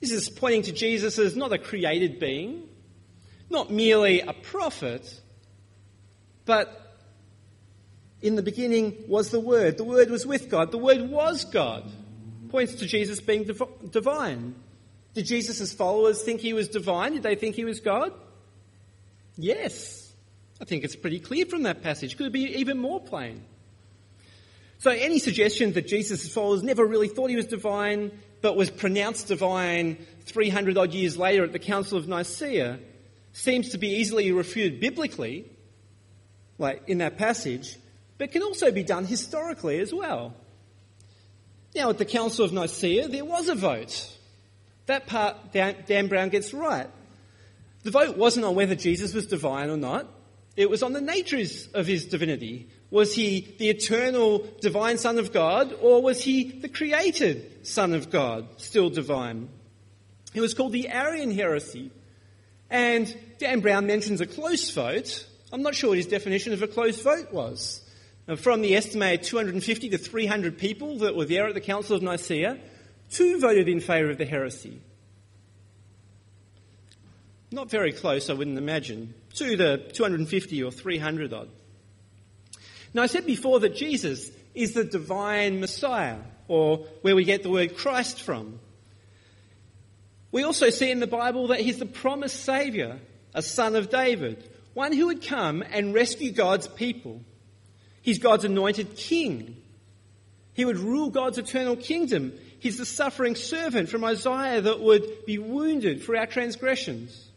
This 0.00 0.12
is 0.12 0.28
pointing 0.28 0.62
to 0.62 0.72
Jesus 0.72 1.18
as 1.18 1.34
not 1.34 1.52
a 1.52 1.58
created 1.58 2.20
being, 2.20 2.67
not 3.50 3.70
merely 3.70 4.20
a 4.20 4.32
prophet, 4.32 5.20
but 6.44 6.96
in 8.20 8.36
the 8.36 8.42
beginning 8.42 9.04
was 9.06 9.30
the 9.30 9.40
Word. 9.40 9.76
The 9.76 9.84
Word 9.84 10.10
was 10.10 10.26
with 10.26 10.48
God. 10.48 10.70
The 10.70 10.78
Word 10.78 11.10
was 11.10 11.44
God. 11.44 11.90
Points 12.50 12.74
to 12.76 12.86
Jesus 12.86 13.20
being 13.20 13.44
div- 13.44 13.90
divine. 13.90 14.54
Did 15.14 15.26
Jesus' 15.26 15.72
followers 15.72 16.22
think 16.22 16.40
he 16.40 16.52
was 16.52 16.68
divine? 16.68 17.12
Did 17.12 17.22
they 17.22 17.34
think 17.34 17.56
he 17.56 17.64
was 17.64 17.80
God? 17.80 18.12
Yes. 19.36 20.12
I 20.60 20.64
think 20.64 20.84
it's 20.84 20.96
pretty 20.96 21.20
clear 21.20 21.46
from 21.46 21.62
that 21.64 21.82
passage. 21.82 22.16
Could 22.16 22.26
it 22.26 22.32
be 22.32 22.58
even 22.58 22.78
more 22.78 23.00
plain? 23.00 23.44
So 24.78 24.90
any 24.90 25.18
suggestion 25.18 25.72
that 25.72 25.86
Jesus' 25.86 26.32
followers 26.32 26.62
never 26.62 26.86
really 26.86 27.08
thought 27.08 27.30
he 27.30 27.36
was 27.36 27.46
divine, 27.46 28.12
but 28.40 28.56
was 28.56 28.70
pronounced 28.70 29.28
divine 29.28 29.98
300 30.26 30.76
odd 30.78 30.92
years 30.92 31.16
later 31.16 31.44
at 31.44 31.52
the 31.52 31.58
Council 31.58 31.98
of 31.98 32.06
Nicaea, 32.06 32.78
seems 33.38 33.68
to 33.68 33.78
be 33.78 33.88
easily 33.88 34.32
refuted 34.32 34.80
biblically, 34.80 35.48
like 36.58 36.82
in 36.88 36.98
that 36.98 37.16
passage, 37.16 37.76
but 38.18 38.32
can 38.32 38.42
also 38.42 38.72
be 38.72 38.82
done 38.82 39.04
historically 39.04 39.78
as 39.78 39.94
well. 39.94 40.34
Now, 41.74 41.90
at 41.90 41.98
the 41.98 42.04
Council 42.04 42.44
of 42.44 42.52
Nicaea, 42.52 43.06
there 43.06 43.24
was 43.24 43.48
a 43.48 43.54
vote. 43.54 44.16
That 44.86 45.06
part 45.06 45.52
Dan 45.52 46.08
Brown 46.08 46.30
gets 46.30 46.52
right. 46.52 46.88
The 47.84 47.92
vote 47.92 48.16
wasn't 48.16 48.44
on 48.44 48.56
whether 48.56 48.74
Jesus 48.74 49.14
was 49.14 49.26
divine 49.26 49.70
or 49.70 49.76
not. 49.76 50.08
It 50.56 50.68
was 50.68 50.82
on 50.82 50.92
the 50.92 51.00
natures 51.00 51.68
of 51.74 51.86
his 51.86 52.06
divinity. 52.06 52.68
Was 52.90 53.14
he 53.14 53.54
the 53.58 53.70
eternal 53.70 54.48
divine 54.60 54.98
Son 54.98 55.16
of 55.18 55.32
God, 55.32 55.72
or 55.80 56.02
was 56.02 56.20
he 56.20 56.42
the 56.44 56.68
created 56.68 57.64
Son 57.64 57.94
of 57.94 58.10
God, 58.10 58.48
still 58.56 58.90
divine? 58.90 59.48
It 60.34 60.40
was 60.40 60.54
called 60.54 60.72
the 60.72 60.88
Arian 60.88 61.30
heresy. 61.30 61.92
And 62.70 63.16
Dan 63.38 63.60
Brown 63.60 63.86
mentions 63.86 64.20
a 64.20 64.26
close 64.26 64.70
vote. 64.70 65.26
I'm 65.52 65.62
not 65.62 65.74
sure 65.74 65.90
what 65.90 65.98
his 65.98 66.06
definition 66.06 66.52
of 66.52 66.62
a 66.62 66.68
close 66.68 67.00
vote 67.00 67.32
was. 67.32 67.82
From 68.36 68.60
the 68.60 68.76
estimated 68.76 69.24
250 69.24 69.88
to 69.90 69.98
300 69.98 70.58
people 70.58 70.98
that 70.98 71.16
were 71.16 71.24
there 71.24 71.46
at 71.46 71.54
the 71.54 71.62
Council 71.62 71.96
of 71.96 72.02
Nicaea, 72.02 72.58
two 73.10 73.40
voted 73.40 73.68
in 73.68 73.80
favour 73.80 74.10
of 74.10 74.18
the 74.18 74.26
heresy. 74.26 74.82
Not 77.50 77.70
very 77.70 77.92
close, 77.92 78.28
I 78.28 78.34
wouldn't 78.34 78.58
imagine. 78.58 79.14
Two 79.32 79.56
to 79.56 79.78
250 79.92 80.62
or 80.62 80.70
300 80.70 81.32
odd. 81.32 81.48
Now, 82.92 83.02
I 83.02 83.06
said 83.06 83.24
before 83.24 83.60
that 83.60 83.74
Jesus 83.74 84.30
is 84.54 84.74
the 84.74 84.84
divine 84.84 85.60
Messiah, 85.60 86.18
or 86.48 86.78
where 87.00 87.16
we 87.16 87.24
get 87.24 87.42
the 87.42 87.50
word 87.50 87.76
Christ 87.76 88.22
from. 88.22 88.60
We 90.30 90.42
also 90.42 90.70
see 90.70 90.90
in 90.90 91.00
the 91.00 91.06
Bible 91.06 91.48
that 91.48 91.60
he's 91.60 91.78
the 91.78 91.86
promised 91.86 92.44
Saviour, 92.44 92.98
a 93.34 93.42
son 93.42 93.76
of 93.76 93.90
David, 93.90 94.48
one 94.74 94.92
who 94.92 95.06
would 95.06 95.22
come 95.22 95.62
and 95.62 95.94
rescue 95.94 96.30
God's 96.30 96.68
people. 96.68 97.22
He's 98.02 98.18
God's 98.18 98.44
anointed 98.44 98.96
king. 98.96 99.56
He 100.54 100.64
would 100.64 100.78
rule 100.78 101.10
God's 101.10 101.38
eternal 101.38 101.76
kingdom. 101.76 102.32
He's 102.58 102.78
the 102.78 102.86
suffering 102.86 103.36
servant 103.36 103.88
from 103.88 104.04
Isaiah 104.04 104.60
that 104.60 104.80
would 104.80 105.24
be 105.24 105.38
wounded 105.38 106.02
for 106.02 106.16
our 106.16 106.26
transgressions. 106.26 107.28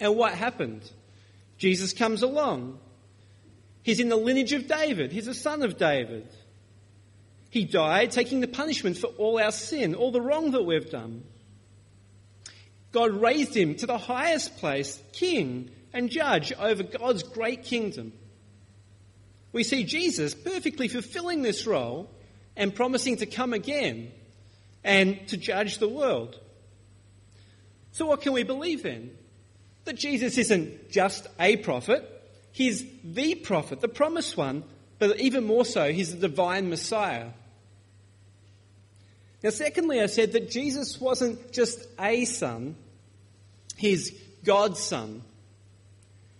And 0.00 0.16
what 0.16 0.34
happened? 0.34 0.90
Jesus 1.58 1.92
comes 1.92 2.22
along. 2.22 2.78
He's 3.82 4.00
in 4.00 4.08
the 4.08 4.16
lineage 4.16 4.52
of 4.52 4.66
David. 4.66 5.12
He's 5.12 5.28
a 5.28 5.34
son 5.34 5.62
of 5.62 5.76
David. 5.76 6.26
He 7.50 7.64
died 7.64 8.10
taking 8.10 8.40
the 8.40 8.48
punishment 8.48 8.96
for 8.96 9.08
all 9.18 9.38
our 9.38 9.52
sin, 9.52 9.94
all 9.94 10.10
the 10.10 10.20
wrong 10.20 10.52
that 10.52 10.64
we've 10.64 10.90
done. 10.90 11.22
God 12.92 13.12
raised 13.12 13.56
him 13.56 13.74
to 13.76 13.86
the 13.86 13.98
highest 13.98 14.58
place, 14.58 15.00
king 15.12 15.70
and 15.92 16.10
judge 16.10 16.52
over 16.52 16.82
God's 16.82 17.22
great 17.22 17.64
kingdom. 17.64 18.12
We 19.52 19.64
see 19.64 19.84
Jesus 19.84 20.34
perfectly 20.34 20.88
fulfilling 20.88 21.42
this 21.42 21.66
role 21.66 22.10
and 22.56 22.74
promising 22.74 23.16
to 23.18 23.26
come 23.26 23.52
again 23.52 24.12
and 24.84 25.26
to 25.28 25.36
judge 25.36 25.78
the 25.78 25.88
world. 25.88 26.38
So, 27.92 28.06
what 28.06 28.22
can 28.22 28.32
we 28.32 28.42
believe 28.42 28.82
then? 28.82 29.10
That 29.84 29.96
Jesus 29.96 30.38
isn't 30.38 30.90
just 30.90 31.26
a 31.38 31.56
prophet, 31.56 32.08
he's 32.52 32.84
the 33.04 33.34
prophet, 33.34 33.80
the 33.80 33.88
promised 33.88 34.36
one, 34.36 34.64
but 34.98 35.20
even 35.20 35.44
more 35.44 35.64
so, 35.64 35.92
he's 35.92 36.12
the 36.12 36.28
divine 36.28 36.70
Messiah. 36.70 37.30
Now, 39.42 39.50
secondly, 39.50 40.00
I 40.00 40.06
said 40.06 40.32
that 40.32 40.50
Jesus 40.50 41.00
wasn't 41.00 41.52
just 41.52 41.86
a 41.98 42.24
son, 42.24 42.76
he's 43.76 44.12
God's 44.44 44.80
son. 44.80 45.22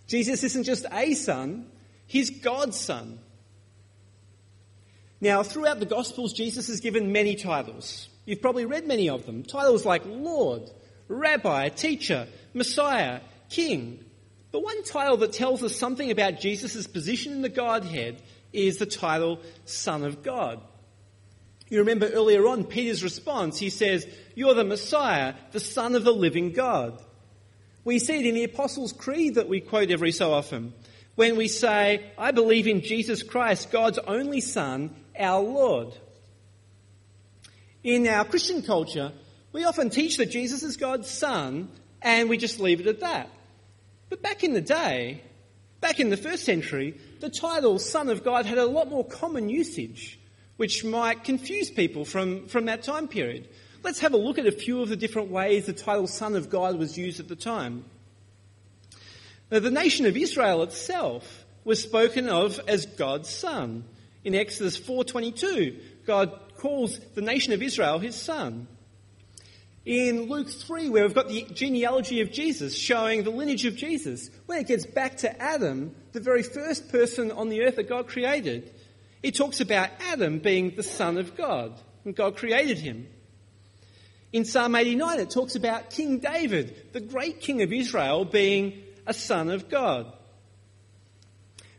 Jesus 0.07 0.43
isn't 0.43 0.63
just 0.63 0.85
a 0.91 1.13
son, 1.13 1.65
he's 2.07 2.29
God's 2.29 2.79
son. 2.79 3.19
Now, 5.19 5.41
throughout 5.43 5.79
the 5.79 5.85
Gospels, 5.85 6.33
Jesus 6.33 6.67
is 6.69 6.81
given 6.81 7.11
many 7.11 7.35
titles. 7.35 8.09
You've 8.25 8.41
probably 8.41 8.65
read 8.65 8.87
many 8.87 9.09
of 9.09 9.25
them. 9.25 9.43
Titles 9.43 9.85
like 9.85 10.03
Lord, 10.05 10.69
Rabbi, 11.07 11.69
Teacher, 11.69 12.27
Messiah, 12.53 13.21
King. 13.49 14.03
But 14.51 14.63
one 14.63 14.83
title 14.83 15.17
that 15.17 15.33
tells 15.33 15.63
us 15.63 15.75
something 15.75 16.11
about 16.11 16.39
Jesus' 16.39 16.87
position 16.87 17.33
in 17.33 17.41
the 17.41 17.49
Godhead 17.49 18.21
is 18.51 18.77
the 18.77 18.85
title 18.85 19.39
Son 19.65 20.03
of 20.03 20.23
God. 20.23 20.61
You 21.73 21.79
remember 21.79 22.07
earlier 22.07 22.45
on 22.45 22.65
Peter's 22.65 23.03
response. 23.03 23.57
He 23.57 23.71
says, 23.71 24.05
You're 24.35 24.53
the 24.53 24.63
Messiah, 24.63 25.33
the 25.53 25.59
Son 25.59 25.95
of 25.95 26.03
the 26.03 26.13
living 26.13 26.51
God. 26.51 27.01
We 27.83 27.97
see 27.97 28.19
it 28.19 28.27
in 28.27 28.35
the 28.35 28.43
Apostles' 28.43 28.93
Creed 28.93 29.33
that 29.35 29.49
we 29.49 29.59
quote 29.59 29.89
every 29.89 30.11
so 30.11 30.35
often 30.35 30.75
when 31.15 31.35
we 31.35 31.47
say, 31.47 32.11
I 32.15 32.29
believe 32.29 32.67
in 32.67 32.81
Jesus 32.81 33.23
Christ, 33.23 33.71
God's 33.71 33.97
only 33.97 34.39
Son, 34.39 34.95
our 35.17 35.41
Lord. 35.41 35.95
In 37.83 38.07
our 38.07 38.23
Christian 38.23 38.61
culture, 38.61 39.11
we 39.51 39.63
often 39.63 39.89
teach 39.89 40.17
that 40.17 40.29
Jesus 40.29 40.61
is 40.61 40.77
God's 40.77 41.09
Son 41.09 41.69
and 42.03 42.29
we 42.29 42.37
just 42.37 42.59
leave 42.59 42.81
it 42.81 42.87
at 42.87 42.99
that. 42.99 43.31
But 44.11 44.21
back 44.21 44.43
in 44.43 44.53
the 44.53 44.61
day, 44.61 45.23
back 45.81 45.99
in 45.99 46.11
the 46.11 46.17
first 46.17 46.43
century, 46.43 46.99
the 47.19 47.31
title 47.31 47.79
Son 47.79 48.09
of 48.09 48.23
God 48.23 48.45
had 48.45 48.59
a 48.59 48.65
lot 48.67 48.91
more 48.91 49.03
common 49.03 49.49
usage, 49.49 50.19
which 50.63 50.85
might 50.85 51.25
confuse 51.25 51.69
people 51.69 52.05
from, 52.05 52.47
from 52.47 52.67
that 52.67 52.81
time 52.83 53.05
period. 53.05 53.49
Let's 53.83 53.99
have 53.99 54.13
a 54.13 54.17
look 54.17 54.37
at 54.37 54.47
a 54.47 54.51
few 54.53 54.81
of 54.81 54.87
the 54.87 54.95
different 54.95 55.29
ways 55.29 55.65
the 55.65 55.73
title 55.73 56.07
Son 56.07 56.37
of 56.37 56.49
God 56.49 56.79
was 56.79 56.97
used 56.97 57.19
at 57.19 57.27
the 57.27 57.35
time. 57.35 57.83
Now, 59.51 59.59
the 59.59 59.69
nation 59.69 60.05
of 60.05 60.15
Israel 60.15 60.63
itself 60.63 61.43
was 61.65 61.83
spoken 61.83 62.29
of 62.29 62.61
as 62.65 62.85
God's 62.85 63.27
son. 63.27 63.83
In 64.23 64.35
Exodus 64.35 64.79
4:22, 64.79 65.81
God 66.05 66.31
calls 66.55 66.97
the 67.13 67.21
nation 67.21 67.51
of 67.51 67.61
Israel 67.61 67.99
his 67.99 68.15
son. 68.15 68.67
In 69.83 70.29
Luke 70.29 70.49
3, 70.49 70.87
where 70.87 71.03
we've 71.03 71.13
got 71.13 71.27
the 71.27 71.45
genealogy 71.51 72.21
of 72.21 72.31
Jesus 72.31 72.73
showing 72.73 73.23
the 73.23 73.31
lineage 73.31 73.65
of 73.65 73.75
Jesus, 73.75 74.29
when 74.45 74.59
it 74.59 74.67
gets 74.67 74.85
back 74.85 75.17
to 75.17 75.41
Adam, 75.41 75.93
the 76.13 76.21
very 76.21 76.41
first 76.41 76.89
person 76.89 77.33
on 77.33 77.49
the 77.49 77.63
earth 77.63 77.75
that 77.75 77.89
God 77.89 78.07
created, 78.07 78.71
it 79.23 79.35
talks 79.35 79.61
about 79.61 79.89
Adam 80.11 80.39
being 80.39 80.75
the 80.75 80.83
son 80.83 81.17
of 81.17 81.35
God, 81.35 81.73
and 82.03 82.15
God 82.15 82.35
created 82.35 82.77
him. 82.77 83.07
In 84.33 84.45
Psalm 84.45 84.75
89, 84.75 85.19
it 85.19 85.29
talks 85.29 85.55
about 85.55 85.89
King 85.89 86.19
David, 86.19 86.91
the 86.91 86.99
great 86.99 87.39
king 87.39 87.61
of 87.61 87.71
Israel, 87.71 88.25
being 88.25 88.83
a 89.07 89.13
son 89.13 89.49
of 89.49 89.69
God. 89.69 90.11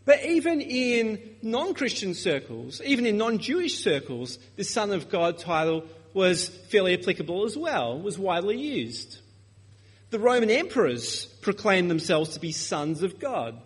But 0.05 0.25
even 0.25 0.61
in 0.61 1.37
non 1.43 1.75
Christian 1.75 2.15
circles, 2.15 2.81
even 2.85 3.07
in 3.07 3.17
non 3.17 3.39
Jewish 3.39 3.83
circles, 3.83 4.39
the 4.57 4.65
Son 4.65 4.93
of 4.93 5.09
God 5.09 5.39
title 5.39 5.85
was 6.13 6.49
fairly 6.49 6.95
applicable 6.95 7.45
as 7.45 7.57
well, 7.57 8.01
was 8.01 8.19
widely 8.19 8.59
used. 8.59 9.19
The 10.11 10.19
Roman 10.19 10.51
emperors 10.51 11.27
proclaimed 11.41 11.91
themselves 11.91 12.35
to 12.35 12.41
be 12.41 12.53
sons 12.53 13.03
of 13.03 13.19
God. 13.19 13.61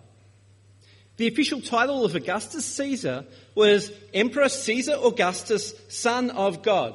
The 1.18 1.26
official 1.26 1.60
title 1.60 2.04
of 2.04 2.14
Augustus 2.14 2.64
Caesar 2.64 3.24
was 3.56 3.90
Emperor 4.14 4.48
Caesar 4.48 4.94
Augustus, 4.94 5.74
son 5.88 6.30
of 6.30 6.62
God. 6.62 6.94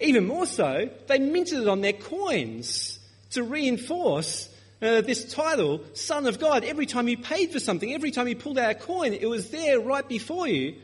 Even 0.00 0.26
more 0.26 0.46
so, 0.46 0.88
they 1.08 1.18
minted 1.18 1.60
it 1.60 1.68
on 1.68 1.82
their 1.82 1.92
coins 1.92 2.98
to 3.32 3.42
reinforce 3.42 4.48
uh, 4.80 5.02
this 5.02 5.30
title, 5.30 5.82
Son 5.92 6.26
of 6.26 6.40
God. 6.40 6.64
Every 6.64 6.86
time 6.86 7.06
you 7.06 7.18
paid 7.18 7.52
for 7.52 7.60
something, 7.60 7.92
every 7.92 8.10
time 8.10 8.28
you 8.28 8.34
pulled 8.34 8.56
out 8.56 8.70
a 8.70 8.74
coin, 8.74 9.12
it 9.12 9.28
was 9.28 9.50
there 9.50 9.78
right 9.78 10.08
before 10.08 10.48
you. 10.48 10.76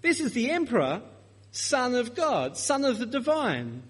This 0.00 0.20
is 0.20 0.32
the 0.32 0.50
Emperor, 0.50 1.02
Son 1.50 1.96
of 1.96 2.14
God, 2.14 2.56
Son 2.56 2.84
of 2.84 3.00
the 3.00 3.06
Divine. 3.06 3.82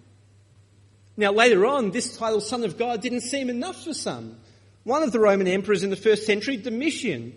Now, 1.19 1.33
later 1.33 1.67
on, 1.67 1.91
this 1.91 2.17
title, 2.17 2.41
Son 2.41 2.65
of 2.65 2.79
God, 2.79 3.03
didn't 3.03 3.21
seem 3.21 3.51
enough 3.51 3.85
for 3.85 3.93
some. 3.93 4.37
One 4.85 5.03
of 5.03 5.13
the 5.13 5.21
Roman 5.21 5.47
emperors 5.47 5.85
in 5.85 5.91
the 5.91 5.97
first 5.97 6.27
century, 6.27 6.57
Domitian, 6.57 7.35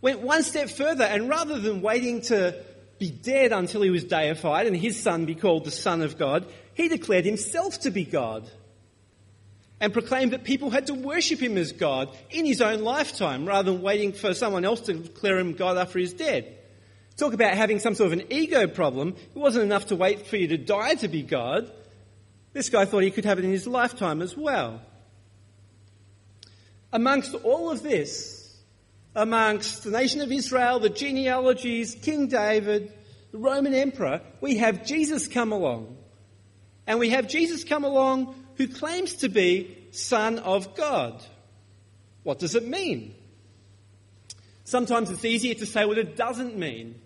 went 0.00 0.20
one 0.20 0.42
step 0.42 0.70
further 0.70 1.04
and 1.04 1.28
rather 1.28 1.58
than 1.58 1.82
waiting 1.82 2.20
to 2.22 2.54
be 2.98 3.10
dead 3.10 3.52
until 3.52 3.82
he 3.82 3.90
was 3.90 4.04
deified 4.04 4.66
and 4.66 4.76
his 4.76 5.00
son 5.00 5.24
be 5.24 5.34
called 5.34 5.64
the 5.64 5.70
Son 5.70 6.02
of 6.02 6.18
God, 6.18 6.46
he 6.74 6.88
declared 6.88 7.24
himself 7.24 7.80
to 7.80 7.90
be 7.90 8.04
God 8.04 8.48
and 9.80 9.92
proclaimed 9.92 10.32
that 10.32 10.44
people 10.44 10.70
had 10.70 10.86
to 10.86 10.94
worship 10.94 11.40
him 11.40 11.56
as 11.58 11.72
God 11.72 12.08
in 12.30 12.46
his 12.46 12.60
own 12.60 12.82
lifetime 12.82 13.46
rather 13.46 13.72
than 13.72 13.82
waiting 13.82 14.12
for 14.12 14.32
someone 14.32 14.64
else 14.64 14.80
to 14.82 14.94
declare 14.94 15.38
him 15.38 15.52
God 15.52 15.76
after 15.76 15.98
he's 15.98 16.14
dead. 16.14 16.56
Talk 17.16 17.32
about 17.32 17.54
having 17.54 17.78
some 17.78 17.94
sort 17.94 18.12
of 18.12 18.18
an 18.18 18.26
ego 18.30 18.66
problem. 18.66 19.08
It 19.34 19.38
wasn't 19.38 19.64
enough 19.64 19.86
to 19.86 19.96
wait 19.96 20.26
for 20.26 20.36
you 20.36 20.48
to 20.48 20.58
die 20.58 20.94
to 20.96 21.08
be 21.08 21.22
God. 21.22 21.70
This 22.52 22.68
guy 22.68 22.84
thought 22.84 23.02
he 23.02 23.10
could 23.10 23.24
have 23.24 23.38
it 23.38 23.44
in 23.44 23.50
his 23.50 23.66
lifetime 23.66 24.22
as 24.22 24.36
well. 24.36 24.80
Amongst 26.96 27.34
all 27.34 27.70
of 27.70 27.82
this, 27.82 28.56
amongst 29.14 29.84
the 29.84 29.90
nation 29.90 30.22
of 30.22 30.32
Israel, 30.32 30.78
the 30.78 30.88
genealogies, 30.88 31.94
King 31.94 32.26
David, 32.26 32.90
the 33.32 33.38
Roman 33.38 33.74
emperor, 33.74 34.22
we 34.40 34.56
have 34.56 34.86
Jesus 34.86 35.28
come 35.28 35.52
along. 35.52 35.94
And 36.86 36.98
we 36.98 37.10
have 37.10 37.28
Jesus 37.28 37.64
come 37.64 37.84
along 37.84 38.34
who 38.56 38.66
claims 38.66 39.16
to 39.16 39.28
be 39.28 39.76
Son 39.90 40.38
of 40.38 40.74
God. 40.74 41.22
What 42.22 42.38
does 42.38 42.54
it 42.54 42.66
mean? 42.66 43.14
Sometimes 44.64 45.10
it's 45.10 45.26
easier 45.26 45.52
to 45.52 45.66
say 45.66 45.84
what 45.84 45.98
it 45.98 46.16
doesn't 46.16 46.56
mean. 46.56 46.98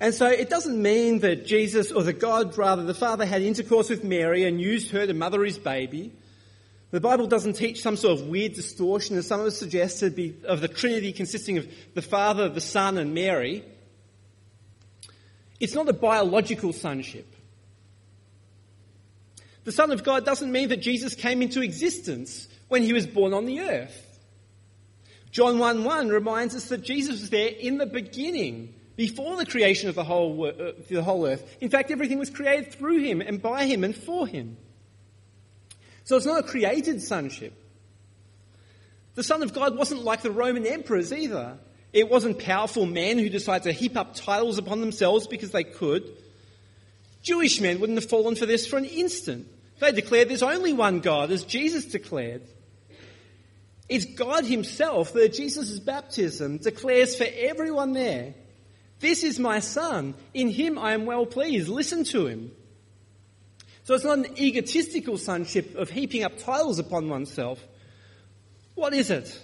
And 0.00 0.12
so 0.12 0.26
it 0.26 0.50
doesn't 0.50 0.82
mean 0.82 1.20
that 1.20 1.46
Jesus, 1.46 1.90
or 1.92 2.02
the 2.02 2.12
God 2.12 2.58
rather, 2.58 2.82
the 2.82 2.92
Father 2.92 3.24
had 3.24 3.40
intercourse 3.40 3.88
with 3.88 4.04
Mary 4.04 4.44
and 4.44 4.60
used 4.60 4.90
her 4.90 5.06
to 5.06 5.14
mother 5.14 5.42
his 5.42 5.56
baby. 5.56 6.12
The 6.92 7.00
Bible 7.00 7.26
doesn't 7.26 7.54
teach 7.54 7.80
some 7.80 7.96
sort 7.96 8.20
of 8.20 8.28
weird 8.28 8.52
distortion, 8.52 9.16
as 9.16 9.26
some 9.26 9.40
of 9.40 9.46
us 9.46 9.56
suggest, 9.56 10.02
be 10.14 10.36
of 10.44 10.60
the 10.60 10.68
Trinity 10.68 11.12
consisting 11.12 11.56
of 11.56 11.66
the 11.94 12.02
Father, 12.02 12.50
the 12.50 12.60
Son, 12.60 12.98
and 12.98 13.14
Mary. 13.14 13.64
It's 15.58 15.74
not 15.74 15.88
a 15.88 15.94
biological 15.94 16.74
sonship. 16.74 17.34
The 19.64 19.72
Son 19.72 19.90
of 19.90 20.04
God 20.04 20.26
doesn't 20.26 20.52
mean 20.52 20.68
that 20.68 20.82
Jesus 20.82 21.14
came 21.14 21.40
into 21.40 21.62
existence 21.62 22.46
when 22.68 22.82
he 22.82 22.92
was 22.92 23.06
born 23.06 23.32
on 23.32 23.46
the 23.46 23.60
earth. 23.60 24.20
John 25.30 25.58
1 25.58 25.84
1 25.84 26.08
reminds 26.10 26.54
us 26.54 26.68
that 26.68 26.82
Jesus 26.82 27.22
was 27.22 27.30
there 27.30 27.48
in 27.48 27.78
the 27.78 27.86
beginning, 27.86 28.74
before 28.96 29.38
the 29.38 29.46
creation 29.46 29.88
of 29.88 29.94
the 29.94 30.04
whole, 30.04 30.46
uh, 30.46 30.72
the 30.90 31.02
whole 31.02 31.26
earth. 31.26 31.56
In 31.62 31.70
fact, 31.70 31.90
everything 31.90 32.18
was 32.18 32.28
created 32.28 32.74
through 32.74 32.98
him 32.98 33.22
and 33.22 33.40
by 33.40 33.64
him 33.64 33.82
and 33.82 33.96
for 33.96 34.26
him. 34.26 34.58
So 36.04 36.16
it's 36.16 36.26
not 36.26 36.44
a 36.44 36.46
created 36.46 37.02
sonship. 37.02 37.54
The 39.14 39.22
Son 39.22 39.42
of 39.42 39.52
God 39.52 39.76
wasn't 39.76 40.04
like 40.04 40.22
the 40.22 40.30
Roman 40.30 40.66
emperors 40.66 41.12
either. 41.12 41.58
It 41.92 42.10
wasn't 42.10 42.38
powerful 42.38 42.86
men 42.86 43.18
who 43.18 43.28
decided 43.28 43.64
to 43.64 43.72
heap 43.72 43.96
up 43.96 44.14
titles 44.14 44.58
upon 44.58 44.80
themselves 44.80 45.26
because 45.26 45.50
they 45.50 45.64
could. 45.64 46.10
Jewish 47.22 47.60
men 47.60 47.78
wouldn't 47.78 48.00
have 48.00 48.08
fallen 48.08 48.34
for 48.34 48.46
this 48.46 48.66
for 48.66 48.78
an 48.78 48.84
instant. 48.84 49.46
They 49.78 49.92
declared 49.92 50.28
there's 50.28 50.42
only 50.42 50.72
one 50.72 51.00
God, 51.00 51.30
as 51.30 51.44
Jesus 51.44 51.84
declared. 51.84 52.42
It's 53.88 54.06
God 54.06 54.44
Himself 54.44 55.12
that 55.12 55.34
Jesus' 55.34 55.78
baptism 55.78 56.58
declares 56.58 57.14
for 57.14 57.26
everyone 57.30 57.92
there. 57.92 58.34
This 59.00 59.22
is 59.24 59.38
my 59.38 59.58
Son. 59.58 60.14
In 60.32 60.48
Him 60.48 60.78
I 60.78 60.94
am 60.94 61.04
well 61.04 61.26
pleased. 61.26 61.68
Listen 61.68 62.04
to 62.04 62.26
Him. 62.26 62.52
So 63.84 63.94
it's 63.94 64.04
not 64.04 64.18
an 64.18 64.38
egotistical 64.38 65.18
sonship 65.18 65.74
of 65.74 65.90
heaping 65.90 66.22
up 66.22 66.38
titles 66.38 66.78
upon 66.78 67.08
oneself. 67.08 67.64
What 68.74 68.94
is 68.94 69.10
it? 69.10 69.40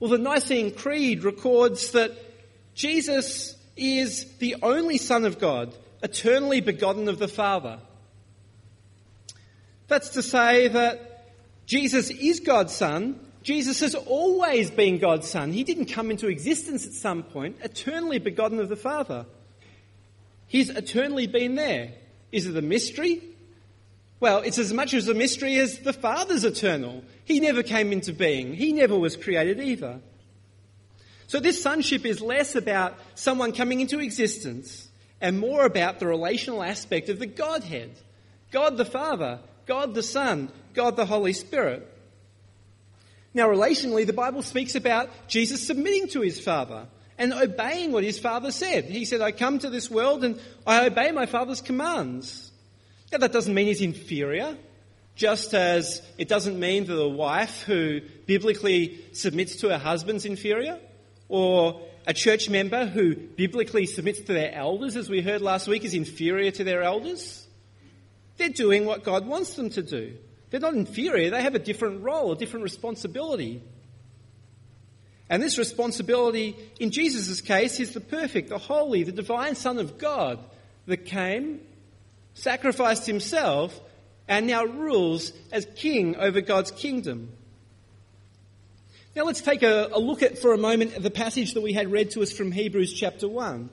Well, 0.00 0.10
the 0.10 0.18
Nicene 0.18 0.72
Creed 0.74 1.24
records 1.24 1.92
that 1.92 2.12
Jesus 2.74 3.56
is 3.76 4.24
the 4.38 4.56
only 4.62 4.98
Son 4.98 5.24
of 5.24 5.38
God 5.38 5.74
eternally 6.02 6.60
begotten 6.60 7.08
of 7.08 7.18
the 7.18 7.28
Father. 7.28 7.78
That's 9.88 10.10
to 10.10 10.22
say 10.22 10.68
that 10.68 11.28
Jesus 11.66 12.10
is 12.10 12.40
God's 12.40 12.74
Son. 12.74 13.20
Jesus 13.42 13.80
has 13.80 13.94
always 13.94 14.70
been 14.70 14.98
God's 14.98 15.28
Son. 15.28 15.52
He 15.52 15.64
didn't 15.64 15.86
come 15.86 16.10
into 16.10 16.28
existence 16.28 16.86
at 16.86 16.92
some 16.92 17.22
point, 17.22 17.58
eternally 17.62 18.18
begotten 18.18 18.58
of 18.58 18.68
the 18.68 18.76
Father. 18.76 19.26
He's 20.46 20.70
eternally 20.70 21.26
been 21.26 21.54
there. 21.54 21.92
Is 22.32 22.46
it 22.46 22.56
a 22.56 22.62
mystery? 22.62 23.22
Well, 24.20 24.38
it's 24.38 24.58
as 24.58 24.72
much 24.72 24.92
as 24.94 25.08
a 25.08 25.14
mystery 25.14 25.56
as 25.56 25.78
the 25.78 25.92
Father's 25.92 26.44
eternal. 26.44 27.04
He 27.24 27.40
never 27.40 27.62
came 27.62 27.92
into 27.92 28.12
being. 28.12 28.54
He 28.54 28.72
never 28.72 28.98
was 28.98 29.16
created 29.16 29.60
either. 29.60 30.00
So 31.26 31.40
this 31.40 31.62
sonship 31.62 32.04
is 32.04 32.20
less 32.20 32.54
about 32.54 32.98
someone 33.14 33.52
coming 33.52 33.80
into 33.80 34.00
existence 34.00 34.88
and 35.20 35.38
more 35.38 35.64
about 35.64 36.00
the 36.00 36.06
relational 36.06 36.62
aspect 36.62 37.08
of 37.08 37.18
the 37.18 37.26
Godhead 37.26 37.92
God 38.50 38.76
the 38.76 38.84
Father, 38.84 39.38
God 39.66 39.94
the 39.94 40.02
Son, 40.02 40.50
God 40.74 40.96
the 40.96 41.06
Holy 41.06 41.32
Spirit. 41.32 41.86
Now, 43.32 43.46
relationally, 43.48 44.04
the 44.04 44.12
Bible 44.12 44.42
speaks 44.42 44.74
about 44.74 45.08
Jesus 45.28 45.64
submitting 45.64 46.08
to 46.08 46.20
his 46.20 46.40
Father 46.40 46.88
and 47.20 47.34
obeying 47.34 47.92
what 47.92 48.02
his 48.02 48.18
Father 48.18 48.50
said. 48.50 48.86
He 48.86 49.04
said, 49.04 49.20
I 49.20 49.30
come 49.30 49.58
to 49.58 49.68
this 49.68 49.90
world 49.90 50.24
and 50.24 50.40
I 50.66 50.86
obey 50.86 51.12
my 51.12 51.26
Father's 51.26 51.60
commands. 51.60 52.50
Now, 53.12 53.18
that 53.18 53.30
doesn't 53.30 53.52
mean 53.52 53.66
he's 53.66 53.82
inferior, 53.82 54.56
just 55.16 55.52
as 55.52 56.00
it 56.16 56.28
doesn't 56.28 56.58
mean 56.58 56.86
that 56.86 56.98
a 56.98 57.08
wife 57.08 57.62
who 57.64 58.00
biblically 58.24 59.04
submits 59.12 59.56
to 59.56 59.68
her 59.68 59.76
husband's 59.76 60.24
inferior, 60.24 60.78
or 61.28 61.82
a 62.06 62.14
church 62.14 62.48
member 62.48 62.86
who 62.86 63.14
biblically 63.14 63.84
submits 63.84 64.20
to 64.20 64.32
their 64.32 64.54
elders, 64.54 64.96
as 64.96 65.10
we 65.10 65.20
heard 65.20 65.42
last 65.42 65.68
week, 65.68 65.84
is 65.84 65.92
inferior 65.92 66.50
to 66.52 66.64
their 66.64 66.82
elders. 66.82 67.46
They're 68.38 68.48
doing 68.48 68.86
what 68.86 69.04
God 69.04 69.26
wants 69.26 69.56
them 69.56 69.68
to 69.70 69.82
do. 69.82 70.16
They're 70.48 70.60
not 70.60 70.72
inferior, 70.72 71.28
they 71.28 71.42
have 71.42 71.54
a 71.54 71.58
different 71.58 72.02
role, 72.02 72.32
a 72.32 72.36
different 72.36 72.62
responsibility. 72.62 73.62
And 75.30 75.40
this 75.40 75.58
responsibility, 75.58 76.56
in 76.80 76.90
Jesus' 76.90 77.40
case, 77.40 77.78
is 77.78 77.94
the 77.94 78.00
perfect, 78.00 78.48
the 78.48 78.58
holy, 78.58 79.04
the 79.04 79.12
divine 79.12 79.54
Son 79.54 79.78
of 79.78 79.96
God 79.96 80.40
that 80.86 81.06
came, 81.06 81.60
sacrificed 82.34 83.06
himself, 83.06 83.78
and 84.26 84.48
now 84.48 84.64
rules 84.64 85.32
as 85.52 85.68
king 85.76 86.16
over 86.16 86.40
God's 86.40 86.72
kingdom. 86.72 87.30
Now 89.14 89.22
let's 89.22 89.40
take 89.40 89.62
a, 89.62 89.90
a 89.92 90.00
look 90.00 90.22
at 90.24 90.38
for 90.38 90.52
a 90.52 90.58
moment 90.58 90.94
at 90.94 91.02
the 91.04 91.10
passage 91.12 91.54
that 91.54 91.60
we 91.60 91.72
had 91.72 91.92
read 91.92 92.10
to 92.12 92.22
us 92.22 92.32
from 92.32 92.50
Hebrews 92.50 92.92
chapter 92.92 93.28
1. 93.28 93.70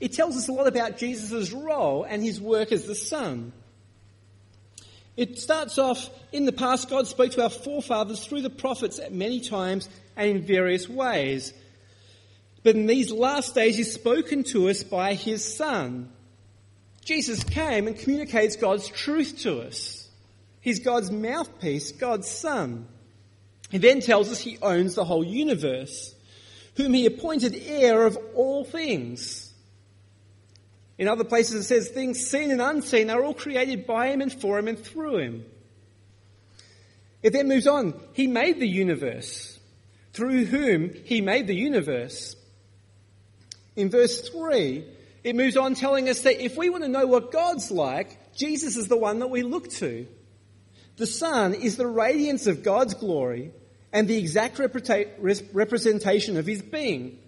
It 0.00 0.12
tells 0.12 0.36
us 0.36 0.48
a 0.48 0.52
lot 0.52 0.66
about 0.66 0.98
Jesus' 0.98 1.52
role 1.52 2.04
and 2.04 2.22
his 2.22 2.38
work 2.38 2.70
as 2.70 2.84
the 2.84 2.94
Son. 2.94 3.52
It 5.16 5.38
starts 5.38 5.78
off 5.78 6.10
in 6.32 6.44
the 6.44 6.52
past, 6.52 6.88
God 6.88 7.08
spoke 7.08 7.32
to 7.32 7.42
our 7.42 7.50
forefathers 7.50 8.24
through 8.24 8.42
the 8.42 8.50
prophets 8.50 8.98
at 8.98 9.12
many 9.12 9.40
times 9.40 9.88
and 10.18 10.28
in 10.28 10.42
various 10.42 10.88
ways. 10.88 11.54
But 12.62 12.74
in 12.74 12.86
these 12.86 13.10
last 13.10 13.54
days, 13.54 13.76
He's 13.76 13.92
spoken 13.92 14.44
to 14.44 14.68
us 14.68 14.82
by 14.82 15.14
His 15.14 15.56
Son. 15.56 16.12
Jesus 17.02 17.42
came 17.42 17.86
and 17.86 17.98
communicates 17.98 18.56
God's 18.56 18.88
truth 18.88 19.38
to 19.42 19.62
us. 19.62 20.06
He's 20.60 20.80
God's 20.80 21.10
mouthpiece, 21.10 21.92
God's 21.92 22.28
Son. 22.28 22.86
He 23.70 23.78
then 23.78 24.00
tells 24.00 24.30
us 24.30 24.40
He 24.40 24.58
owns 24.60 24.94
the 24.94 25.04
whole 25.04 25.24
universe, 25.24 26.14
whom 26.76 26.92
He 26.92 27.06
appointed 27.06 27.54
heir 27.66 28.04
of 28.04 28.18
all 28.34 28.64
things 28.64 29.48
in 30.98 31.06
other 31.06 31.24
places 31.24 31.54
it 31.54 31.62
says 31.62 31.88
things 31.88 32.28
seen 32.28 32.50
and 32.50 32.60
unseen 32.60 33.08
are 33.08 33.24
all 33.24 33.34
created 33.34 33.86
by 33.86 34.08
him 34.08 34.20
and 34.20 34.32
for 34.32 34.58
him 34.58 34.66
and 34.66 34.78
through 34.78 35.18
him. 35.18 35.44
It 37.22 37.32
then 37.32 37.48
moves 37.48 37.68
on. 37.68 37.98
He 38.12 38.26
made 38.26 38.58
the 38.58 38.68
universe, 38.68 39.57
through 40.18 40.46
whom 40.46 40.92
he 41.04 41.20
made 41.20 41.46
the 41.46 41.54
universe. 41.54 42.34
In 43.76 43.88
verse 43.88 44.28
3, 44.28 44.84
it 45.22 45.36
moves 45.36 45.56
on 45.56 45.76
telling 45.76 46.08
us 46.08 46.22
that 46.22 46.42
if 46.42 46.56
we 46.56 46.70
want 46.70 46.82
to 46.82 46.88
know 46.88 47.06
what 47.06 47.30
God's 47.30 47.70
like, 47.70 48.34
Jesus 48.34 48.76
is 48.76 48.88
the 48.88 48.96
one 48.96 49.20
that 49.20 49.28
we 49.30 49.44
look 49.44 49.70
to. 49.74 50.08
The 50.96 51.06
Son 51.06 51.54
is 51.54 51.76
the 51.76 51.86
radiance 51.86 52.48
of 52.48 52.64
God's 52.64 52.94
glory 52.94 53.52
and 53.92 54.08
the 54.08 54.18
exact 54.18 54.58
representation 54.58 56.36
of 56.36 56.46
his 56.46 56.62
being. 56.62 57.20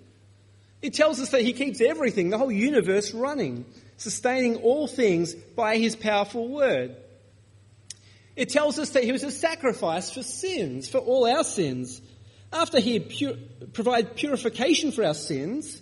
It 0.82 0.94
tells 0.94 1.20
us 1.20 1.30
that 1.30 1.42
he 1.42 1.52
keeps 1.52 1.80
everything, 1.80 2.30
the 2.30 2.38
whole 2.38 2.50
universe 2.50 3.14
running, 3.14 3.66
sustaining 3.99 4.56
all 4.56 4.88
things 4.88 5.32
by 5.32 5.76
his 5.78 5.94
powerful 5.94 6.49
word. 6.49 6.97
It 8.35 8.48
tells 8.48 8.81
us 8.81 8.90
that 8.90 9.05
he 9.05 9.12
was 9.12 9.22
a 9.22 9.31
sacrifice 9.31 10.11
for 10.11 10.24
sins, 10.24 10.88
for 10.88 10.98
all 10.98 11.29
our 11.29 11.44
sins. 11.44 12.03
After 12.52 12.80
he 12.80 13.00
pur- 13.00 13.38
provided 13.72 14.16
purification 14.16 14.92
for 14.92 15.04
our 15.04 15.14
sins, 15.14 15.80